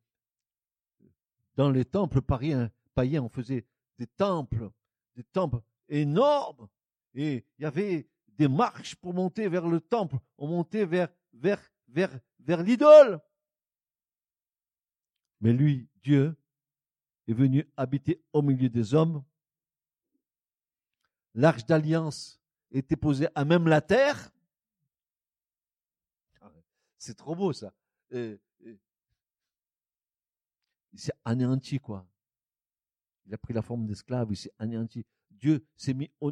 dans 1.55 1.69
les 1.69 1.85
temples 1.85 2.21
païens, 2.21 2.71
païens, 2.93 3.23
on 3.23 3.29
faisait 3.29 3.65
des 3.97 4.07
temples, 4.07 4.69
des 5.15 5.23
temples 5.23 5.61
énormes, 5.87 6.67
et 7.13 7.45
il 7.57 7.63
y 7.63 7.65
avait 7.65 8.07
des 8.27 8.47
marches 8.47 8.95
pour 8.95 9.13
monter 9.13 9.47
vers 9.49 9.67
le 9.67 9.81
temple. 9.81 10.17
On 10.37 10.47
montait 10.47 10.85
vers, 10.85 11.09
vers, 11.33 11.61
vers, 11.87 12.17
vers 12.39 12.63
l'idole. 12.63 13.19
Mais 15.41 15.53
lui, 15.53 15.89
Dieu, 16.03 16.35
est 17.27 17.33
venu 17.33 17.69
habiter 17.77 18.23
au 18.33 18.41
milieu 18.41 18.69
des 18.69 18.93
hommes. 18.93 19.23
L'arche 21.33 21.65
d'alliance 21.65 22.41
était 22.71 22.95
posée 22.95 23.27
à 23.35 23.45
même 23.45 23.67
la 23.67 23.81
terre. 23.81 24.31
C'est 26.97 27.15
trop 27.15 27.35
beau 27.35 27.53
ça 27.53 27.73
il 28.11 28.39
s'est 28.59 28.79
anéanti, 31.25 31.79
quoi. 31.79 32.07
Il 33.25 33.33
a 33.33 33.37
pris 33.37 33.53
la 33.53 33.61
forme 33.61 33.85
d'esclave, 33.85 34.27
il 34.31 34.37
s'est 34.37 34.53
anéanti. 34.59 35.05
Dieu 35.29 35.65
s'est 35.75 35.93
mis 35.93 36.11
au, 36.19 36.31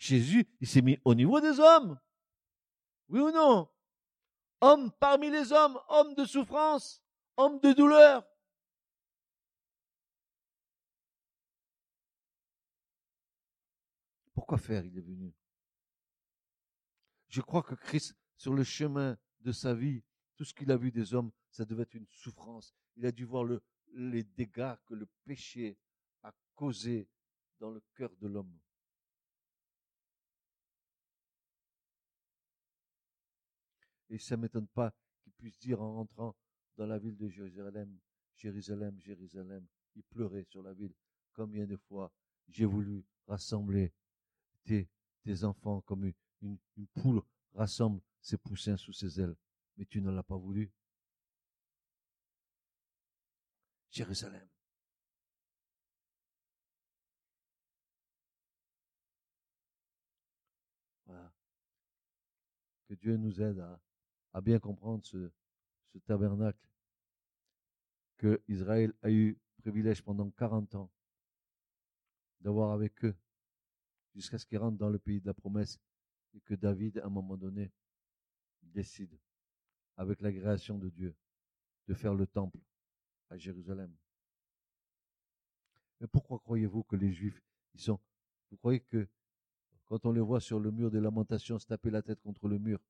Jésus, 0.00 0.48
il 0.60 0.66
s'est 0.66 0.80
mis 0.80 0.98
au 1.04 1.14
niveau 1.14 1.40
des 1.40 1.60
hommes. 1.60 2.00
Oui 3.08 3.20
ou 3.20 3.30
non? 3.30 3.68
Homme 4.62 4.90
parmi 4.92 5.30
les 5.30 5.52
hommes, 5.52 5.78
homme 5.88 6.14
de 6.14 6.24
souffrance, 6.24 7.02
homme 7.36 7.60
de 7.60 7.72
douleur. 7.72 8.24
Pourquoi 14.32 14.56
faire? 14.56 14.86
Il 14.86 14.96
est 14.96 15.02
venu 15.02 15.34
Je 17.28 17.42
crois 17.42 17.62
que 17.62 17.74
Christ, 17.74 18.16
sur 18.36 18.54
le 18.54 18.64
chemin 18.64 19.18
de 19.40 19.52
sa 19.52 19.74
vie, 19.74 20.02
tout 20.34 20.44
ce 20.44 20.54
qu'il 20.54 20.70
a 20.70 20.78
vu 20.78 20.90
des 20.90 21.12
hommes, 21.12 21.30
ça 21.50 21.66
devait 21.66 21.82
être 21.82 21.94
une 21.94 22.08
souffrance. 22.08 22.74
Il 23.00 23.06
a 23.06 23.12
dû 23.12 23.24
voir 23.24 23.44
le, 23.44 23.62
les 23.94 24.22
dégâts 24.22 24.74
que 24.84 24.92
le 24.92 25.06
péché 25.24 25.78
a 26.22 26.34
causés 26.54 27.08
dans 27.58 27.70
le 27.70 27.80
cœur 27.94 28.14
de 28.20 28.28
l'homme. 28.28 28.60
Et 34.10 34.18
ça 34.18 34.36
ne 34.36 34.42
m'étonne 34.42 34.68
pas 34.68 34.94
qu'il 35.22 35.32
puisse 35.32 35.58
dire 35.58 35.80
en 35.80 35.94
rentrant 35.94 36.36
dans 36.76 36.84
la 36.84 36.98
ville 36.98 37.16
de 37.16 37.30
Jérusalem, 37.30 37.98
Jérusalem, 38.36 39.00
Jérusalem, 39.00 39.66
il 39.94 40.02
pleurait 40.02 40.44
sur 40.44 40.62
la 40.62 40.74
ville. 40.74 40.92
Combien 41.32 41.66
de 41.66 41.78
fois 41.78 42.12
j'ai 42.50 42.66
voulu 42.66 43.02
rassembler 43.26 43.94
tes, 44.64 44.90
enfants 45.42 45.80
comme 45.80 46.12
une 46.42 46.58
poule 46.96 47.22
rassemble 47.54 48.02
ses 48.20 48.36
poussins 48.36 48.76
sous 48.76 48.92
ses 48.92 49.22
ailes, 49.22 49.36
mais 49.78 49.86
tu 49.86 50.02
ne 50.02 50.10
l'as 50.10 50.22
pas 50.22 50.36
voulu. 50.36 50.70
Jérusalem. 53.90 54.48
Voilà. 61.06 61.32
Que 62.88 62.94
Dieu 62.94 63.16
nous 63.16 63.42
aide 63.42 63.64
à, 64.32 64.40
bien 64.40 64.58
comprendre 64.58 65.04
ce, 65.04 65.30
ce 65.92 65.98
tabernacle 65.98 66.64
que 68.16 68.40
Israël 68.48 68.92
a 69.02 69.10
eu 69.10 69.38
privilège 69.58 70.02
pendant 70.02 70.30
40 70.30 70.74
ans 70.76 70.90
d'avoir 72.40 72.70
avec 72.72 73.04
eux 73.04 73.16
jusqu'à 74.14 74.38
ce 74.38 74.46
qu'ils 74.46 74.58
rentrent 74.58 74.78
dans 74.78 74.88
le 74.88 74.98
pays 74.98 75.20
de 75.20 75.26
la 75.26 75.34
promesse 75.34 75.78
et 76.34 76.40
que 76.40 76.54
David, 76.54 76.98
à 76.98 77.06
un 77.06 77.10
moment 77.10 77.36
donné, 77.36 77.72
décide, 78.62 79.18
avec 79.96 80.20
l'agréation 80.20 80.78
de 80.78 80.88
Dieu, 80.90 81.14
de 81.88 81.94
faire 81.94 82.14
le 82.14 82.26
temple 82.26 82.60
à 83.30 83.38
Jérusalem. 83.38 83.96
Mais 86.00 86.06
pourquoi 86.06 86.38
croyez-vous 86.38 86.82
que 86.84 86.96
les 86.96 87.12
Juifs, 87.12 87.42
ils 87.74 87.80
sont, 87.80 88.00
vous 88.50 88.56
croyez 88.56 88.80
que 88.80 89.08
quand 89.86 90.04
on 90.06 90.12
les 90.12 90.20
voit 90.20 90.40
sur 90.40 90.60
le 90.60 90.70
mur 90.70 90.90
des 90.90 91.00
lamentations 91.00 91.58
se 91.58 91.66
taper 91.66 91.90
la 91.90 92.02
tête 92.02 92.20
contre 92.20 92.48
le 92.48 92.58
mur, 92.58 92.80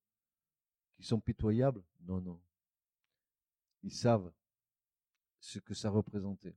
qu'ils 0.94 1.06
sont 1.06 1.20
pitoyables? 1.20 1.82
Non, 2.00 2.20
non. 2.20 2.40
Ils 3.82 3.94
savent 3.94 4.32
ce 5.38 5.58
que 5.58 5.74
ça 5.74 5.90
représentait. 5.90 6.56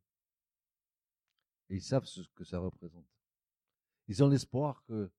Et 1.69 1.75
ils 1.75 1.81
savent 1.81 2.05
ce 2.05 2.21
que 2.35 2.43
ça 2.43 2.59
représente. 2.59 3.07
Ils 4.07 4.21
ont 4.21 4.27
l'espoir 4.27 4.83
qu'il 4.85 5.09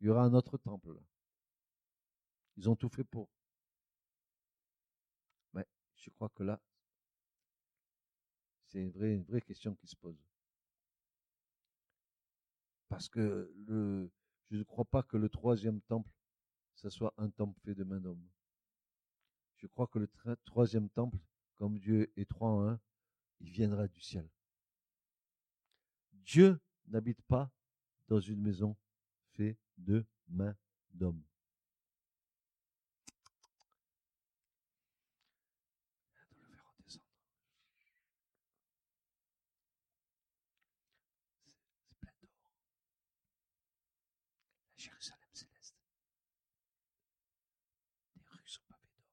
y 0.00 0.08
aura 0.08 0.22
un 0.22 0.32
autre 0.32 0.56
temple. 0.58 0.96
Ils 2.56 2.68
ont 2.68 2.76
tout 2.76 2.88
fait 2.88 3.04
pour. 3.04 3.28
Mais 5.52 5.66
je 5.96 6.10
crois 6.10 6.28
que 6.28 6.44
là, 6.44 6.62
c'est 8.68 8.80
une 8.80 8.90
vraie, 8.90 9.40
question 9.40 9.74
qui 9.74 9.86
se 9.86 9.96
pose. 9.96 10.22
Parce 12.88 13.08
que 13.08 13.52
je 14.50 14.56
ne 14.56 14.62
crois 14.62 14.84
pas 14.84 15.02
que 15.02 15.16
le 15.16 15.28
troisième 15.28 15.80
temple, 15.82 16.12
ce 16.74 16.90
soit 16.90 17.14
un 17.16 17.30
temple 17.30 17.58
fait 17.64 17.74
de 17.74 17.84
main 17.84 18.00
d'homme. 18.00 18.24
Je 19.56 19.66
crois 19.66 19.86
que 19.86 19.98
le 19.98 20.08
troisième 20.44 20.88
temple, 20.90 21.18
comme 21.56 21.78
Dieu 21.78 22.12
est 22.16 22.28
trois 22.28 22.50
en 22.50 22.68
un, 22.68 22.80
il 23.40 23.50
viendra 23.50 23.88
du 23.88 24.00
ciel. 24.00 24.28
Dieu 26.12 26.60
n'habite 26.86 27.22
pas 27.22 27.50
dans 28.06 28.20
une 28.20 28.40
maison 28.40 28.76
faite 29.32 29.58
de 29.76 30.04
main 30.28 30.56
d'homme. 30.90 31.22
Jérusalem 44.78 45.28
céleste. 45.32 45.74
Des 48.14 48.22
rues 48.28 48.46
sont 48.46 48.62
pavées 48.68 48.88
d'or. 48.96 49.12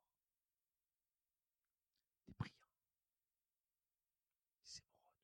Des 2.28 2.34
brillants. 2.34 2.54
Des 4.62 4.78
émeraudes. 4.78 5.18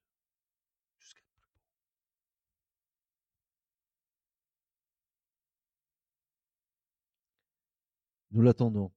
Jusqu'à 0.97 1.21
le 1.21 1.35
plus 1.37 1.51
beau. 1.51 1.69
Nous 8.31 8.41
l'attendons. 8.41 8.91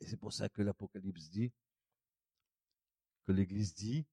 Et 0.00 0.06
c'est 0.06 0.16
pour 0.16 0.32
ça 0.32 0.48
que 0.48 0.62
l'Apocalypse 0.62 1.28
dit, 1.28 1.52
que 3.26 3.32
l'Église 3.32 3.74
dit, 3.74 4.06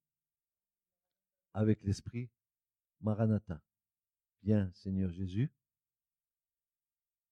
avec 1.54 1.82
l'Esprit, 1.82 2.30
Maranatha. 3.00 3.62
Viens, 4.42 4.70
Seigneur 4.74 5.10
Jésus 5.10 5.50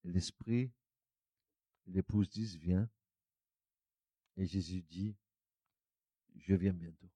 l'esprit, 0.04 0.72
l'épouse 1.86 2.28
disent, 2.28 2.56
viens. 2.56 2.88
Et 4.36 4.46
Jésus 4.46 4.82
dit, 4.82 5.16
je 6.36 6.54
viens 6.54 6.72
bientôt. 6.72 7.10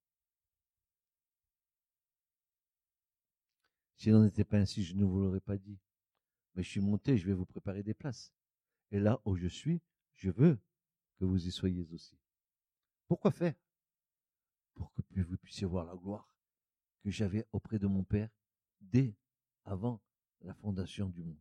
S'il 3.96 4.12
n'en 4.12 4.26
était 4.26 4.44
pas 4.44 4.58
ainsi, 4.58 4.84
je 4.84 4.94
ne 4.94 5.04
vous 5.04 5.20
l'aurais 5.20 5.40
pas 5.40 5.56
dit. 5.56 5.78
Mais 6.54 6.62
je 6.62 6.68
suis 6.68 6.80
monté, 6.80 7.16
je 7.16 7.26
vais 7.26 7.32
vous 7.32 7.46
préparer 7.46 7.82
des 7.82 7.94
places. 7.94 8.32
Et 8.90 9.00
là 9.00 9.20
où 9.24 9.36
je 9.36 9.46
suis, 9.46 9.80
je 10.14 10.30
veux 10.30 10.60
que 11.18 11.24
vous 11.24 11.46
y 11.46 11.50
soyez 11.50 11.88
aussi. 11.92 12.18
Pourquoi 13.06 13.30
faire? 13.30 13.54
Pour 14.74 14.92
que 14.92 15.20
vous 15.20 15.36
puissiez 15.38 15.66
voir 15.66 15.84
la 15.84 15.94
gloire 15.94 16.36
que 17.02 17.10
j'avais 17.10 17.46
auprès 17.52 17.78
de 17.78 17.86
mon 17.86 18.04
Père 18.04 18.30
dès 18.80 19.16
avant 19.64 20.02
la 20.40 20.54
fondation 20.54 21.08
du 21.08 21.22
monde. 21.22 21.40